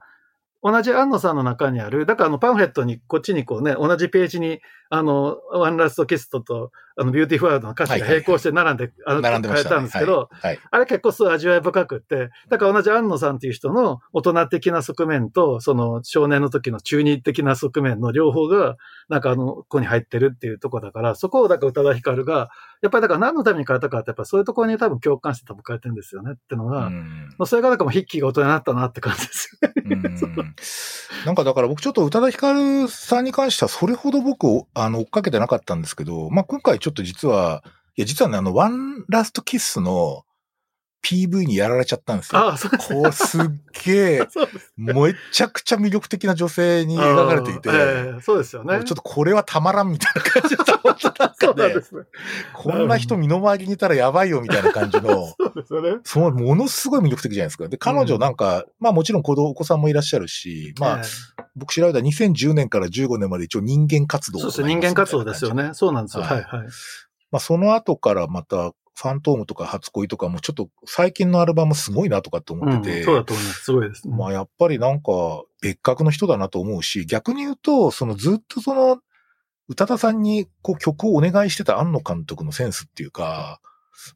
[0.61, 4.59] 同じ安野さんの中にある、だからあのパンフレットにこっちにこうね、同じページに、
[4.94, 10.48] あの、ワンラストキストと、あの、ビューティフワードの歌詞が並行して並んで、あの、並んで変えたんですけど、はい。
[10.50, 18.78] はい、あれ結構すごい味わい深くって、だから同じ安野さんっていう人の大人的な側面と、その少年の時の中二的な側面の両方が、
[19.10, 22.52] なんかあの、ここに入ってるっていうとこだから、そこをだから宇多田ヒカルが、
[22.84, 30.54] やっぱりだから何のために変えたかって、やっぱそういうところに多分共感して多分変えてるんですよねっていうのが、うん、それがなんかもう筆記が大人になったなって感じですよね。
[31.26, 37.63] なんかだから僕ちょっと宇多田ヒカルさんに関してはそれほど僕、あの、追っかけてなかったんですけど、まあ今回ちょっと実は、
[37.95, 40.23] いや実はね、あの、ワンラストキスの、
[41.05, 42.39] PV にやられちゃったんですよ。
[42.39, 42.71] ああ、そう。
[42.77, 43.41] こうすっ
[43.84, 44.27] げえ、
[44.77, 44.93] め
[45.34, 48.79] ちゃくちゃ魅力的な女性に描かれていて、えー、そうですよね。
[48.86, 50.73] ちょっとこれはたまらんみたいな感じだった。
[51.55, 52.03] なんですね。
[52.53, 55.99] こんな人身の回りにいたらやばいよみたいな感じの、 そうですよね。
[56.03, 57.67] そのものすごい魅力的じゃないですか。
[57.67, 61.05] で、彼女なんか、うん、まあもちろん子供、お子さんもいらっしゃるし、まあ、えー、
[61.56, 65.72] 僕調べたら2010年から15年まで一応人間活動そうです人間活動ですよね。
[65.74, 66.24] そうなんですよ。
[66.24, 66.68] はい、はい、はい。
[67.32, 72.99] まあその後からまたファントームとか初恋とかもちょっと最近のアルバムすごいなとかって思ってて。
[72.99, 73.64] うん、そうだと思います。
[73.64, 74.16] すごいです、ね。
[74.16, 75.12] まあやっぱりなんか
[75.62, 78.99] 別格の人だなと思うし、逆に言うと、そのずっとその、
[79.70, 83.60] 宇多田さんにこう曲をお願いしてた庵野監督のセンスっていうか、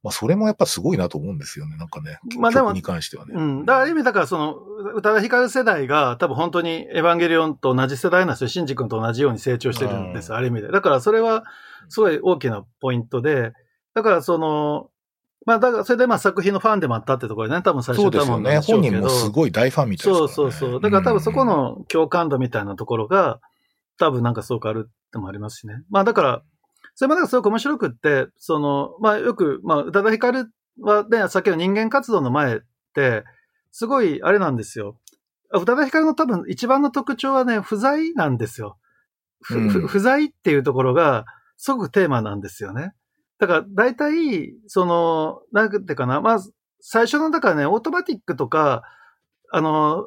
[0.04, 1.78] まあそれもやっぱすごいなと思うんですよね。
[1.78, 2.20] なんかね。
[2.40, 2.70] まあでも。
[2.70, 3.34] 曲に関してはね。
[3.36, 3.60] うん。
[3.66, 4.56] だからある意味だからその、
[4.96, 8.48] 宇多田ヒカル世代が多分本当にエヴァンゲリオンと同じ世代なんですよ。
[8.50, 10.72] シンジ君と同じように成長してるんです、ある意味で。
[10.72, 11.44] だからそれは
[11.90, 13.54] すごい大きなポイントで、
[13.94, 14.90] だからその、
[15.46, 18.60] まあ、だから、それでまあ作品のファンでもあったってところでね、多分最初そうですよね。
[18.60, 20.82] 本人もすごい大ファンみたいな、ね、そうそうそう。
[20.82, 23.40] だから多分そこの共感度みたいなところが、
[23.98, 25.76] 多分なんかすごくあるってもありますしね。
[25.90, 26.44] まあだから、
[27.00, 32.60] それもなんかすごく面白くって、その、まあよく、まあ宇多田ヒカルはね、さっきの人間活動の前っ
[32.96, 33.24] て、
[33.72, 34.98] すごいあれなんですよ。
[35.54, 38.80] 宇多田ヒカルの多分一番の特徴はね、不在なんですよ。
[39.44, 41.26] 不,、不在っていうところが、
[41.56, 42.94] すごくテーマなんですよね。
[43.38, 46.40] だから、大体、その、なんていうかな、まあ、
[46.82, 48.82] 最初の、だからね、オートマティックとか、
[49.52, 50.04] あの、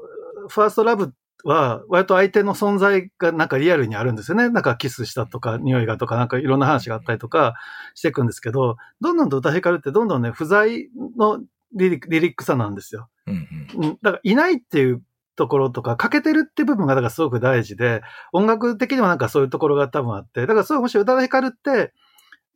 [0.48, 1.14] ファーストラブ
[1.44, 4.48] は、割と相手の存在がなんかリアルにあるんですよね。
[4.48, 7.54] なんかキスしたとか、匂いがとか、なんかいろんな話があったりとか
[7.94, 11.40] していくんですけど、どんどんと歌ヒカルってどんどんね、不在の
[11.74, 13.08] リリリックさなんですよ。
[13.26, 13.46] うん
[13.82, 15.02] うん、だから、いないっていう
[15.36, 21.92] ところとか、欠けてるって部分が、だからすごく大事で、音楽的にもなんかそういうところが多分あって、だからそういうもし歌田ヒカルって、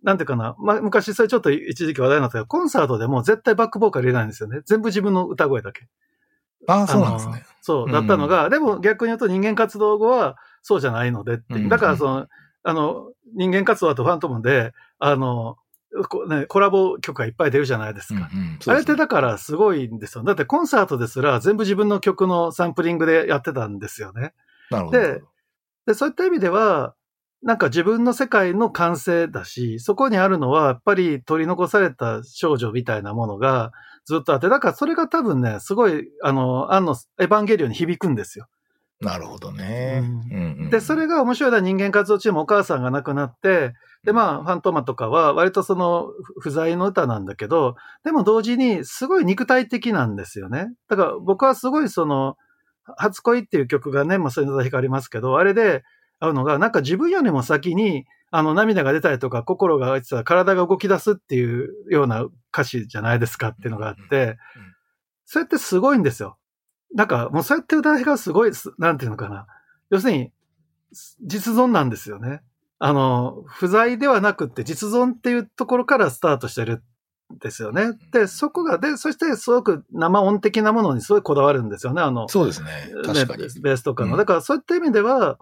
[0.03, 4.61] なんていうかな、まあ、昔それちょっと一時期話題になったけど、コンサートでも絶対バックボーカル入れないんですよね。
[4.67, 5.89] 全部自分の歌声だけ。
[6.67, 7.45] ああ、そうなんですね。
[7.61, 12.27] そう、だったのが、うん、でも逆に言うと人間活動後はそうじゃないのでってだからその、
[12.63, 15.57] あの、人間活動だとファントムで、あの、
[16.09, 18.29] こね、コラボ曲がいっぱい出るじゃないですか。
[18.33, 20.25] うんうんすね、あれってだからすごいんですよ。
[20.25, 24.33] だってコンサートですら全部自分の曲のサンプリングでやってたんですよね。
[24.71, 24.99] なるほど。
[24.99, 25.23] で、
[25.87, 26.95] でそういった意味では、
[27.43, 33.73] なんか自分の世界の完成だし、そこにあるのはやっぱり取り残された少女みたいなものが
[34.05, 38.47] ずっとあって、だからそれが多分ね、すごい、あの、アンのエヴァンゲリオンに響くんですよ。
[39.01, 40.03] なるほどね。
[40.31, 43.75] うんで、それが面白いのは人間活動中もお母さんが亡くなって、
[44.05, 46.09] で、まあ、ファントマとかは割とその
[46.41, 50.69] 不在の歌なんだけど、でも同時にすごい肉体的なんですよね。
[50.89, 52.37] だから僕はすごいその、
[52.97, 55.83] 初恋っていう曲がね、まあ、そういうのが光りますけど、あれで、
[56.21, 58.05] 会うのが、なんか自分よりも先に、
[58.37, 64.39] あの、涙が出たりとか、心が、体が動き出すっていうような歌詞じゃないですかっていうのがあって、
[65.25, 66.37] それってすごいんですよ。
[66.93, 69.47] なんか、もうそうやって歌いがすごい、なんていうのかな。
[69.89, 70.33] 要するに、
[71.25, 72.43] 実存なんですよね。
[72.81, 76.83] あの、不在ではなくって実存っていうところからスタートしてる
[77.33, 77.93] んですよね。
[78.11, 82.03] で、そこが、で、そしてすごく生音的なものにすごいこだわるんですよね。
[82.03, 82.91] あの、そうですね。
[83.05, 83.45] 確かに。
[83.63, 84.17] ベースとかの。
[84.17, 85.39] だからそういった意味では、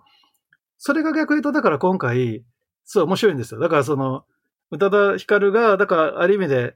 [0.77, 2.45] それが逆に言うと、だから今回、
[2.93, 3.61] そう面白いんですよ。
[3.61, 4.25] だからその、
[4.71, 6.75] 宇多田ヒカルが、だからある意味で、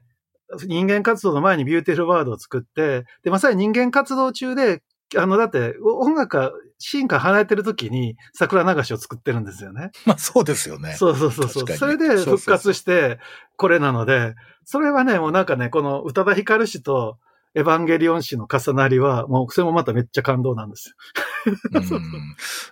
[0.65, 4.81] 人間活動の前に Beautiful World を作って、で、まさに人間活動中で、
[5.15, 9.91] あの、だって、音楽が、シーンから離れてる時に桜流しを作ってるんですよね。
[10.05, 10.93] まあそうですよね。
[10.93, 11.67] そうそうそうそう。
[11.67, 13.19] それで復活して、
[13.55, 17.17] これなので、それはね、もうなんかね、この宇多田ヒカル史と
[17.57, 21.99] エヴァンゲリオン史の重なりは、もうそれもまためっちゃ感動なんですよ。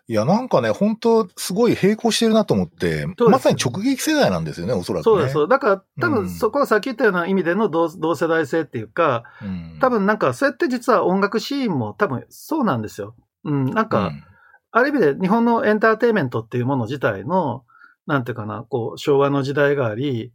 [0.08, 5.48] いや、なんかね、本当すごい並行してるなと思って、まさに直撃世代なんですよね、おそらく、ね、そうです。
[5.48, 13.16] だから、多分そこはさっき言ったような意味での同同世代性っていうか、うん、多分なんか、そうやって実は音楽シーンも多分そうなんですよ。
[13.44, 14.24] うん、なんか、うん、
[14.70, 17.64] ある意味で日本のエンターテイメントっていうもの自体の、
[18.06, 20.32] なんていうかな、こう、昭和の時代があり、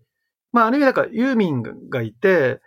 [0.51, 2.61] まあ、ある意味だからユーミンがいて、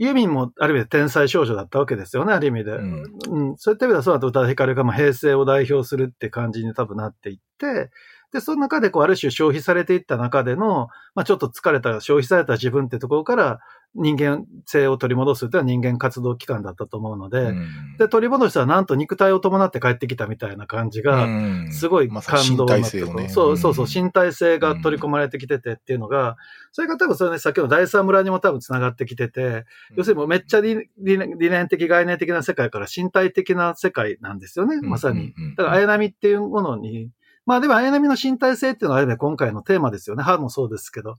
[0.00, 2.72] ユーミンもある意味で天才少女だったわけですよね、ある意味で。
[2.72, 3.02] うん。
[3.28, 7.90] うん、そういった意味では、そうだと歌ヒカルがまあ平成を代表するって感じに多分なっていって、
[8.32, 13.60] で、その中でこう、ある種消費されていった中での、まあちょっと疲れた、消費された自分ってところから、
[13.94, 21.26] 人間性を取り戻すというのは人間活動期間だったと思うので、うん、で、取り戻したらなんと肉体を伴って帰ってきたみたいな感じが、
[21.72, 26.36] すごい感動なって、ね、そうそうそう、身体性が取り込まれてきててっていうのが、
[26.70, 29.64] それが多分それね、先ほど第三村にも多分繋がってきてて、
[29.96, 35.34] 要するにもうめっちゃ理念的、概念的な世界から身体的な世界なんですよね、まさに。
[35.56, 37.10] だから、綾波っていうものに、
[37.44, 40.22] まあでも、綾波の身体性っていうのは、ね、今回のテーマですよね。
[40.22, 41.16] 歯もそうですけど。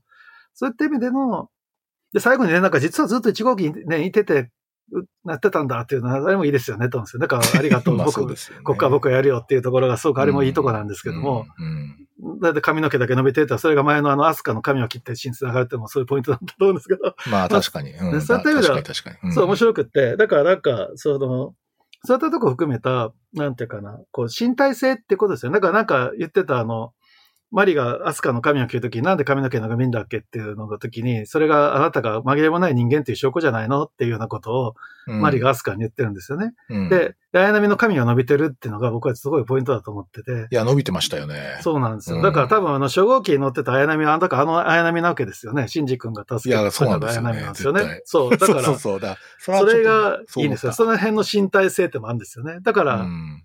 [0.54, 1.50] そういった意味での、
[2.12, 4.50] で、最後にね、なんか実はずっと1号機にね、いてて、
[5.24, 7.06] なってたんだっていうのは、あれもいいですよね、と思うん。
[7.06, 7.20] ですよ。
[7.20, 11.46] だから、ありがとう、僕、ね、ここから僕はやるよっていうところが、すごくあれもいいとこなんですけども、
[12.40, 17.14] だって髪の毛だけ伸びてたら、それが前のあの、アスカの髪を切って新つながるってもそういうポイントだったと思うんですけど。
[17.30, 17.92] まあ、確かに。
[17.92, 18.82] うん、そういった意味では、
[19.32, 21.54] そう、面白くって、だからなんか、その、
[22.04, 25.52] そういったとこ含めた、なんていうかな、こう、身体性ってことですよ。
[25.52, 26.92] だからなんか言ってたあの、
[27.52, 34.74] マリがアスカの髪を切るときになんで髪の毛が見んだっけっていうのの時に、それがあなたが紛れもない人間っていう証拠じゃないのっていうようなことを、
[35.06, 36.54] マリがアスカに言ってるんですよね。
[36.70, 40.48] うん、で、綾波の髪が伸びてるっていうのが僕はすごいポイントだと思ってて。
[40.50, 41.58] いや、伸びてましたよね。
[41.60, 42.22] そうなんですよ。
[42.22, 45.68] だから多分あの、初号機に乗ってた綾波は、だからあの綾波なわけですよね。
[45.68, 48.00] シンジ君が助けてくれた綾波なんですよね。
[48.04, 50.72] そう、だから、そうそうだそれがいいんですよ。
[50.72, 52.60] その辺の身体性ってもあるんですよね。
[52.62, 53.44] だから、うん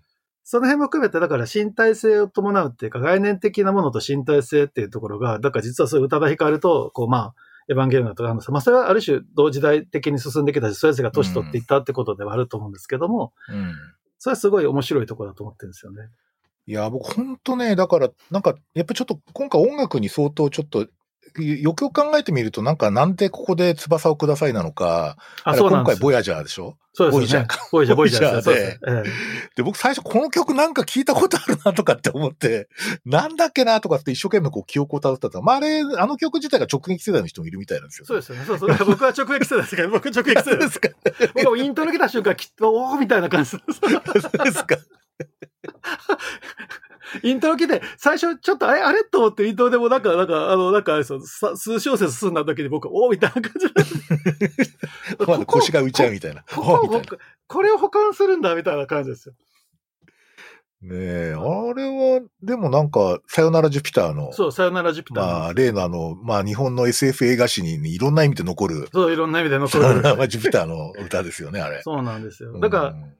[0.50, 7.34] その辺も含めて、だから身体性を伴うっていうか、概念的なものと身体性っていうところが、だから実はそういう歌田光と、こう、まあ、
[7.68, 13.74] エヴァンゲリオンだとかまあ、それはある種同時代的に進んできたし、それぞれが年取っていったってことではあると思うんですけども、うん、
[14.18, 16.08] それはすごい面白いところだと思ってるんですよね。
[16.66, 20.86] いや、僕本当ね、だから、なんか、やっぱちょっと今回音楽に相当ちょっと
[21.36, 26.78] よくよく考えてみると、なんかなんでここで翼をくださいなのか、あそう今回ボヤジャーでしょ？
[26.98, 27.46] そうですね。
[27.70, 28.80] ボイジャー、ボイジャーで。
[29.54, 32.68] で、僕最初この曲なんか聞いたことあるなとかって思って、
[33.06, 35.40] なんだっけなとかって一生懸命こう記憶をたどったと。
[35.40, 38.44] まああれ、あの曲自体が直撃世代の人もいるみたいなんですよ、そうですよね。
[38.44, 38.76] そうそう。
[38.84, 40.88] 僕は直撃世代ですから、僕直撃世代 ですか。
[41.34, 43.64] 僕はイントロ来た瞬間、きっと、おーみたいな感じです。
[43.80, 43.86] そ
[44.42, 44.76] うですか。
[47.22, 53.66] イントロ来て、最初ちょっとあれ、あれと思ってイントロでもなんか、なんか、あの、なんか数小節進んだ時に僕、おおみたいな感じ
[55.26, 56.44] まだ腰が浮いちゃうみたいな。
[56.54, 57.02] こ
[57.46, 59.34] これを保管するんだみたいな感じですよ。
[60.80, 64.32] ねえ、あれは、でもなんか、さよならジュピターの。
[64.32, 65.24] そう、さよならジュピター。
[65.24, 68.88] まあ、例のあの、まあ、日本の SF 映画史にいろんな意味で残る。
[68.92, 69.84] そう、いろんな意味で残る。
[69.84, 71.82] さよならジュピターの歌ですよね、あれ。
[71.82, 72.60] そうなんですよ。
[72.60, 73.14] だから、うん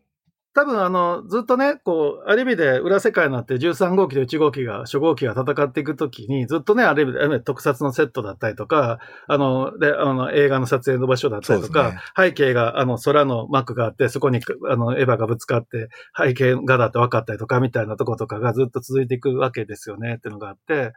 [0.59, 8.99] 多分あの、ずっとね、こう、ある意味で裏世界になって13号機と1号機が、初号機が戦っていくときに、ずっとね、ある意味で特撮のセットだったりとか、
[9.29, 15.91] あの、で、あの、映画の撮影の場所だったりとか、ね、背景が、あの、空の幕があって、そこに、あの、エヴァがぶつかって、
[16.21, 20.93] 背景がだって分かったりとか、みたいなとことかがずっと続いていくわけですよね、っていうのがあって、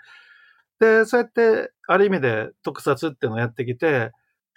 [0.79, 4.09] で、そうやって、ある意味で特撮っていうのをやってきて、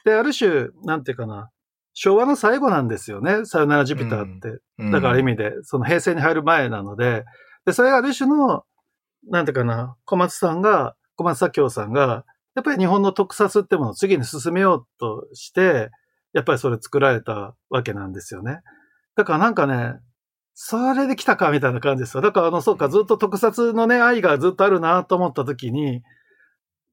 [0.07, 1.51] で、ある種、なんていうかな、
[1.95, 3.47] 昭和の最後なんですよね。
[3.47, 4.61] さよならジュピターって。
[4.79, 7.25] うん、だから意味で、その平成に入る前なので、
[7.65, 8.65] で、それがある種の、
[9.31, 12.25] なんていうかな、小松さんが、小松左京さんが、
[12.55, 15.91] やっぱり日本の特撮ってものを次に進めようとして、
[16.33, 18.61] やっぱりそれ作られたわけなんですよね。
[19.17, 19.95] だからなんかね、
[20.55, 22.23] それで来たかみたいな感じですよ。
[22.23, 26.03] だからあの、そうか、ずっと特撮のね、愛がずっとあるなと思った時に、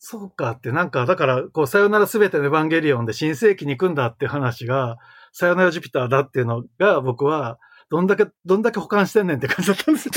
[0.04, 4.98] そうかって、なんか、だから、こう、さよならすべてのエヴァンゲリオンで新世紀に行くんだっていう話が、
[5.32, 7.60] さよならジュピターだっていうのが、僕は、
[7.92, 10.14] どんだけ、 どんだけ保管してんねんって感じだったんですよ。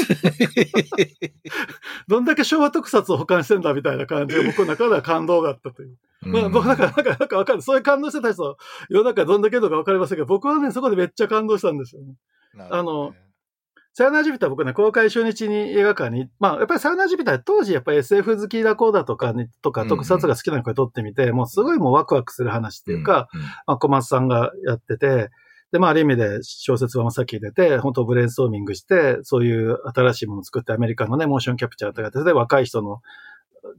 [2.09, 5.99] どんだけ昭和特撮を保管してんだみたいな感じで、僕の中では感動があったという。
[6.22, 7.61] まあ、僕 なんか、なんか、なんかわかる。
[7.61, 8.57] そういう感動してた人、
[8.89, 12.14] 世の中どんだけとかわかりませんけど、僕はね、そこでめっちゃ感動したんですよね。
[12.55, 13.14] ねあの、
[13.97, 23.28] サヨナラジュピター僕ね、公開初日に映画館に、まあ、やっぱりサヨナラジュピター当時やっぱり SF 好きだこうだとかに、とか特撮が好きな子に撮ってみて、もうすごいもうワクワクする話っていうか、
[23.68, 25.30] まあ、小松さんがやってて、
[25.70, 33.01] で、まあ、ある意味で小説はさっき出て、本当ブレインストーミングして、そういう新しいものを作ってアメリカのね、モーションキャプチャーとかで、若い人の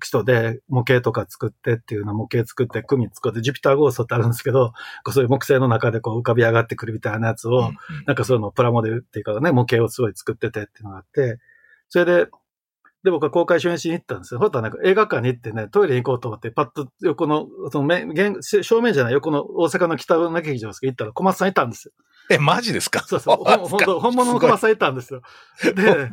[0.02, 4.74] 人で模型とか作ってっていうの模型作って、組作って、ジュピターゴーストってあるんですけど、
[5.12, 7.72] そういう木星の中でこう浮かび上がってくるみたいなやつを、
[8.06, 11.40] なんかそういうのをプラモデルっていうかね、模型をすごい作っててっていうのがあって、
[11.90, 12.28] それで、
[13.04, 14.40] で、僕は公開初日に行ったんですよ。
[14.40, 18.12] ほんとはなんか映画館に行ってね、トイレに行こうと思って、パッと横の、その面、
[18.42, 21.94] 正面じゃない横の大阪の北の劇場ですけど行ったら小松さんいたんですよ。
[22.30, 23.04] え、マジですか？
[23.08, 23.38] そうそう。
[23.38, 25.22] 本当 本物の小松さんいたんですよ。
[25.64, 26.10] で、 で、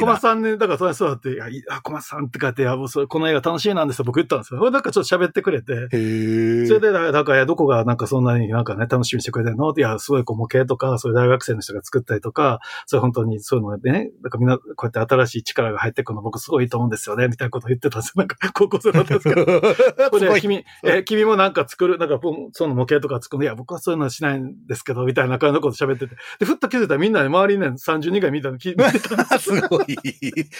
[0.00, 1.46] 小松さんに、だからそれそうだって、いや、
[1.82, 4.70] 小松さんって書いて、いや、もうそれ、この映画楽しいなんですよ、僕言ったんですよ。
[4.70, 5.88] なんかちょっと喋ってくれて。
[5.92, 9.72] へそれで、なんか、どこがなんかそんなになんかね、楽しみにしてくれてるの？
[9.76, 18.12] いや、すごいこう模型とか、そういう大学生の人が作ったりとか、それ本当にそういうのでね、なんかみんなこうやって新しい力が入ってくるの僕すごいと思うんですよね、みたいなことを言ってたんですよ。
[18.16, 19.46] なんか高校生だったんですけど。
[20.10, 22.18] これ君、え、君もなんか作る、なんか
[22.52, 26.16] その模型とか作るいや、僕はそういうのはしないんですけど、みたいな感じのこと喋ってて。
[26.38, 29.96] で、ふっと気づいたらみんなで周りにね、32回見たの聞い てたすごい。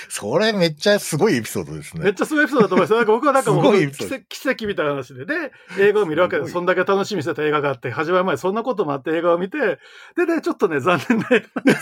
[0.08, 2.04] それめっちゃすごいエピソードですね。
[2.04, 2.94] めっちゃすごいエピソードだと思います。
[2.94, 3.90] なんか僕はなんかもう
[4.28, 5.24] 奇跡みたいな話で。
[5.24, 9.78] で、映画を見るわけで、そんだけ楽しみにしてた映画があって、始まる前そんなこともあって映画を見て、
[10.16, 11.72] でね、ちょっとね、残念な映画で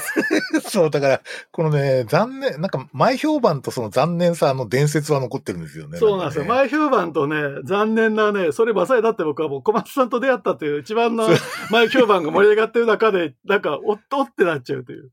[0.60, 0.70] す。
[0.70, 1.20] そう、だから、
[1.50, 5.98] このね、残念、なんか前評判とその残念さの伝説は残ってるんですよね。
[5.98, 6.44] そうなんですよ。
[6.44, 11.28] ね、前評判とね、残念なね、それまさにだって僕はもう小松さんと出会ったっていう一番の
[11.70, 15.10] 前評判が盛り上がってる中で、なんか、おっとってなっちゃうという。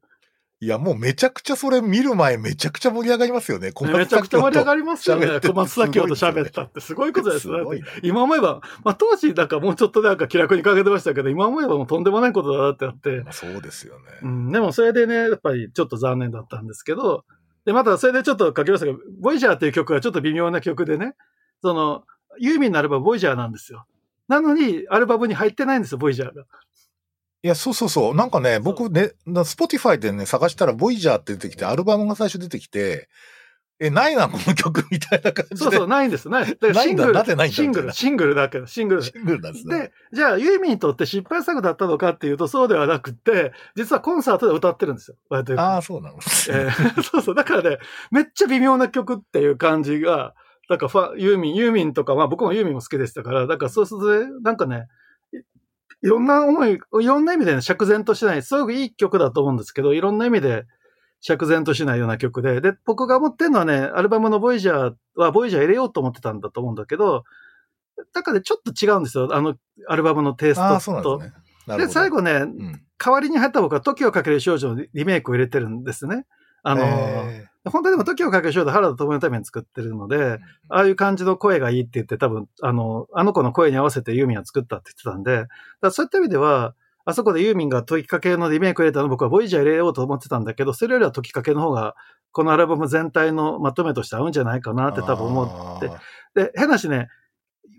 [0.61, 3.72] いや、もうめちゃくちゃそれ見る前めちゃくちゃ盛り上がりますよね。
[3.82, 5.28] めちゃくちゃ盛り上がりますよね。
[5.41, 7.57] 小松左京と喋ったってすごいことですね。
[8.03, 13.26] 今思えば、まあ当時なんかもうちょっとなんか気楽にかけてましたけど、今思えばもうとんでもないことだなってあって。
[13.32, 14.05] そうですよね。
[14.24, 17.26] うん、でもそれでね、やっぱりちょっと残念だったんですけど、
[17.66, 21.16] で、またそれでちょっと書きましたけど、ボイジャーっていう曲はちょっと微妙な曲でね、
[21.61, 22.03] その、
[22.39, 23.86] ユーミンのアルバムボイジャーなんですよ。
[24.28, 26.45] なのに、アルバムに入ってないんですよ、ボイジャーが。
[27.45, 28.15] いや、そうそうそう。
[28.15, 29.11] なんかね、僕ね、
[29.43, 33.07] スポティファイでね、探したら、ボイジャーって出てきて、アルバムが最初出てきて、
[33.79, 35.57] え、ないな、この曲みたいな感じで。
[35.57, 36.27] そうそう、ないんです。
[36.27, 36.57] ない。
[36.59, 37.13] だシングル。
[37.13, 39.03] なぜないんだシングル、シングルだけど、シングル。
[39.03, 39.77] シングルなんですね。
[39.77, 45.17] で、じゃあ、ユーミンにとって失敗作だったのかっていうと、そうではなくて、実はコンサートで歌ってるんですよ。
[45.29, 47.35] ああ、そうなの、えー、そうそう。
[47.35, 47.77] だからね、
[48.09, 50.33] めっちゃ微妙な曲っていう感じが、
[50.67, 54.87] なんかファ、ユーミン、ユーミンとか、まあ僕もユーミンも好きでしたから、だからそうするとね、なんかね、
[56.05, 60.65] いろんな思い、いろんな意味で、ね、釈然としない、すごくいい曲だと思うんですけど、いろんな意味で
[61.19, 67.23] 釈然としないような曲で、で、僕が思ってるのはね、アルバムのボイジャーはボイジャー入れようと思ってたんだと思うんだけど、
[68.13, 69.55] だからちょっと違うんですよ、あの
[69.87, 71.21] アルバムのテイストと。
[71.65, 76.27] で、ね、最後ね、うん、代わりに入った僕は時をかける少女のリメイクを入れてるんですね。
[76.61, 80.39] あの、えー本当にでも時をかける少女原田智のために作ってるので、
[80.70, 85.47] ああいう感じの声がいいって言って多分、あの、あの子の声に合わせてユーミンは作ったって言ってたんで、
[85.82, 91.95] だそういった意味では、あそこでユーミンが時かけのリメイク入れたの僕はボイジャー入れようと思ってたんだけど、それよりは時かけの方が、
[92.32, 95.91] このアルバム全体のまとめとして合うんじゃないかなって多分思って。
[96.34, 97.07] で、変なしね、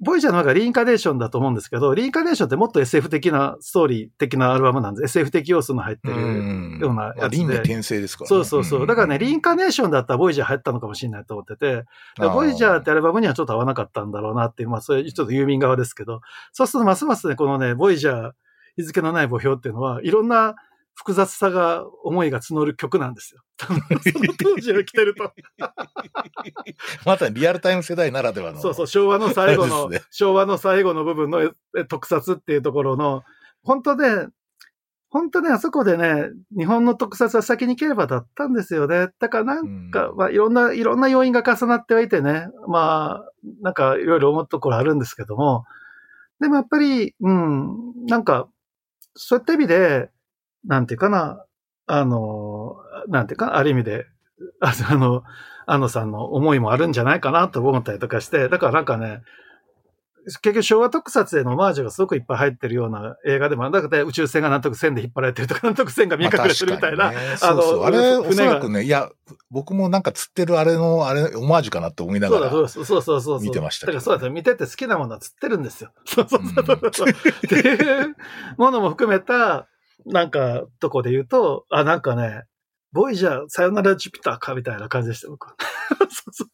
[0.01, 5.19] ボイジャーの中がリインカネーションだと思うんですけど、リインカネーションってもっと SF 的なストーリー的なアルバムなんです。
[5.19, 7.39] SF 的要素の入ってるようなやつで。
[7.39, 8.87] 輪廻転生ですから、ね、そうそうそう。
[8.87, 11.85] だからね、リインカネーションだったらボイジャー入ったのかもしれないと思ってて、
[12.19, 16.21] ボイジャーってアルバムにはちょっと合わなかったんだろうなっていう、まあそれちょっと郵便側ですけど、
[16.53, 18.33] そうするとますますね、このね、ボイジャー、
[18.77, 20.57] 日付のない墓標っていうのは、いろんな
[20.97, 23.43] 複雑さが、思いが募る曲なんですよ。
[23.59, 23.81] その
[24.39, 25.31] 当時を来てると。
[27.05, 28.61] まさにリアルタイム世代ならではの。
[28.61, 31.53] そうそう、昭和の最後の、ね、昭和の最後の部分の
[31.89, 33.23] 特撮っていうところの、
[33.63, 34.29] 本当ね、
[35.11, 39.09] 本当ね、あそこでね、日本の特撮は先に行ければだったんですよね。
[39.19, 43.31] だからなんか、うん、まあ、いろんな、いろんな要因が重なってはいてね、まあ、
[43.61, 45.65] なんかいろいろ思うところあるんですけども、
[46.41, 48.49] でもやっぱり、うん、なんか、
[49.15, 50.11] そういった意味で、
[50.67, 51.45] なんていうかな、
[51.87, 52.77] あの、
[53.09, 54.07] なんていうか、ある意味で、
[54.61, 55.23] あの、
[55.67, 59.23] あのさんの思いもあるんじゃないかなと思ったりとかして、だからなんかね、
[60.27, 63.73] 結局昭和特撮へのオマージュがすごくいっぱい入ってるような映画でもある。
[63.73, 67.09] だから宇宙船がなんとか線で引っ張られてるとか、なんとか線が見え隠れてるみたいな。
[67.09, 69.09] あ、ね、そうそうあれ、おそらくね、いや、
[69.51, 72.51] 僕もなんか釣ってるあれの、あれ、オマージュかなって思いながら。
[72.51, 73.41] そうそうそうそう。
[73.41, 75.93] 見てましただからそうです見てて好きなものは釣ってるんですよ。
[76.05, 77.09] そうそうそうそう。
[77.47, 78.17] っていう
[78.59, 79.69] ものも含めた、
[80.07, 82.45] なんか、とこで言うと、あ、なんかね、
[82.93, 85.57] ボイジャー、さよならジュピターか、みたいな感じでした、僕は。
[86.09, 86.49] そうそう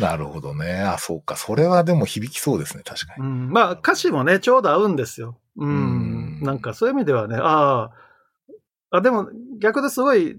[0.00, 0.80] なるほどね。
[0.80, 1.36] あ、そうか。
[1.36, 3.24] それはでも響きそうですね、確かに。
[3.24, 5.38] うん、まあ、歌詞もね、ちょうど合うんですよ。
[5.56, 6.40] うん。
[6.40, 7.90] んなんか、そういう意味ではね、あ
[8.90, 9.28] あ、あ、でも、
[9.58, 10.38] 逆ですごい、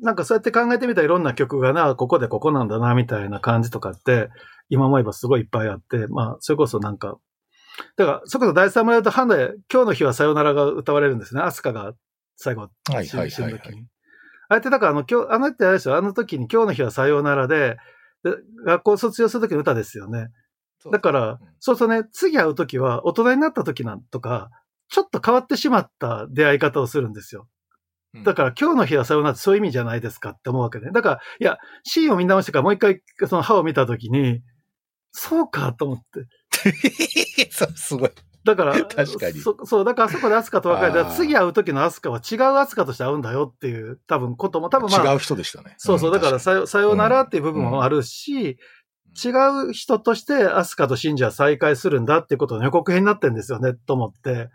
[0.00, 4.30] なんかそうやって考えてみたらいろんな曲がな、ここでここなんだな、みたいな感じとかって、
[4.68, 7.18] 今思えばすごいいっぱいあって、まあ、それこそなんか、
[7.96, 11.42] だから、そこそ第三村とハンダ今日の日はさよならが歌われるんですね。
[11.42, 11.92] アスカが
[12.36, 13.86] 最後、はいはいはい、はい。
[14.48, 17.76] あれってだからあの、今日、あのってあれですよ、あの時に今日の日はさよならで、
[18.24, 18.32] で
[18.66, 20.28] 学校卒業する時の歌ですよね。
[20.90, 24.50] だから、そうするとね、次会う時は大人になった時なんとか、
[24.88, 27.46] ちょっと変わってしまった出会い方をするんですよ。
[28.24, 30.90] だから今日の日はさよならってそういう意味じゃないですかって思うわけね。
[30.92, 34.40] だから、いや、シーンを見直してからもう一回その歯を見た時に、
[35.12, 36.04] そうかと思って。
[37.76, 38.10] すごい。
[38.44, 39.40] だから、 確かに。
[39.40, 45.12] そそう、だからそこでアスカと別れたら、次会う時のアスカは違うアスカとして会うんだよっていう、多分ことも、多分まあ。
[45.12, 45.74] 違う人でしたね。
[45.78, 48.58] そうそう、だからさよ、さよならっていう部分もあるし、
[49.22, 49.28] 違
[49.68, 54.50] う人としてアスカとシンジは再会するんだっていうことの予告編になってんですよね、と思って。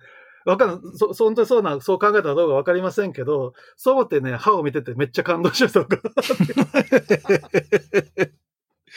[0.46, 0.78] わかんない。
[0.96, 5.98] そ、本当にそうな、そう考えたらどうかわかりませんけど、そう思ってね、歯を見ててめっちゃ感動した人か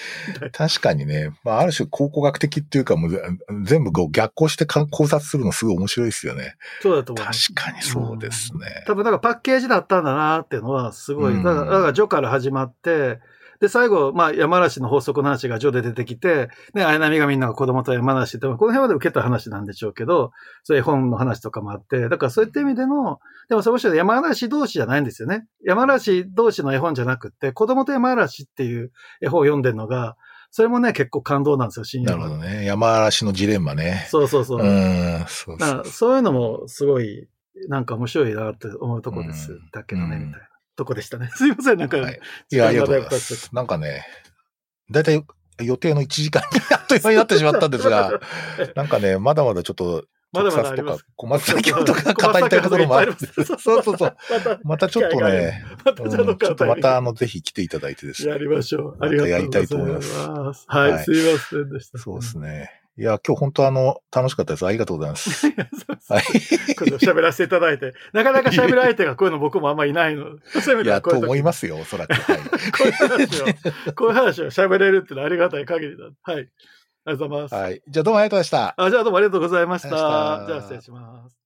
[0.53, 3.23] 確かにね、まあ、ある種考古学的っていうか、もう
[3.65, 6.57] 全部逆行して考察するのすごい面白いですよね。
[6.81, 7.27] そうだと思う。
[7.27, 8.67] 確かにそうですね。
[8.79, 13.21] うん、多分なんかパッケージだったんだなっていうのはすごい、だから、だからジョから始まって、
[13.61, 20.33] で、最後、まあ、山梨の法則の話が序で出てきて、ね、綾波がみんなが子供と山梨って、この辺まで受けた話なんでしょうけど、
[20.63, 25.47] そういう絵本の話とかもあって、だからそういった意味での、でもその人山梨同士じゃないんですよね。
[25.65, 30.17] 山梨同士の絵本じゃなくて、子供と山梨っていう絵本を読んでるのが、
[30.51, 32.65] それもね、結構感動なんですよ、深夜なるほどね。
[32.65, 34.07] 山嵐のジレンマね。
[34.09, 34.61] そうそうそう。
[34.61, 37.29] うん、そうそうそういうのもすごい、
[37.69, 39.59] なんか面白いなって思うとこです。
[39.73, 40.48] だけどね、みたいな。
[40.79, 41.29] とこでしたね。
[41.35, 42.21] すいません、なんか、はい、
[42.51, 43.55] いや、ありがとうございます。
[43.55, 44.07] なんかね、
[44.91, 45.25] だいたい
[45.61, 48.21] 予定の1時間にあっという間になってしまったんですが、
[48.77, 51.05] なんかね、まだまだちょっと、まだまだあります。
[51.17, 53.15] 小松崎とか 語りたいところもある。
[53.15, 54.17] そうそうそう。
[54.63, 58.31] またちょっとね、ちょっとまたあの、ぜひ来ていただいてですね。
[58.31, 58.97] やりましょう。
[59.01, 59.31] ありがとうございます。
[59.31, 60.65] やりたいと思います。
[60.69, 61.99] はい、すいませんでした。
[61.99, 62.78] そうですね。
[62.99, 64.67] いや、今日本当あの、楽しかったです。
[64.67, 65.47] ありがとうございます。
[65.47, 65.55] はい。
[66.99, 67.95] 喋らせていただいて。
[68.13, 70.27] なかなか喋る相手がこういうの僕もあんまいないの。
[70.35, 72.15] いや、と思いますよ、おそらく。
[72.15, 72.45] はい、こ
[72.85, 73.45] ういう話を、
[73.95, 76.07] こういう話を喋れるってのはありがたい限りだ。
[76.23, 76.37] はい。
[76.39, 76.47] あり
[77.13, 77.55] がとうございます。
[77.55, 77.83] はい。
[77.87, 78.75] じゃあどうもありがとうございました。
[78.77, 79.89] あ、じゃあどうもありがとうございました。
[79.89, 81.38] じゃあ失礼します。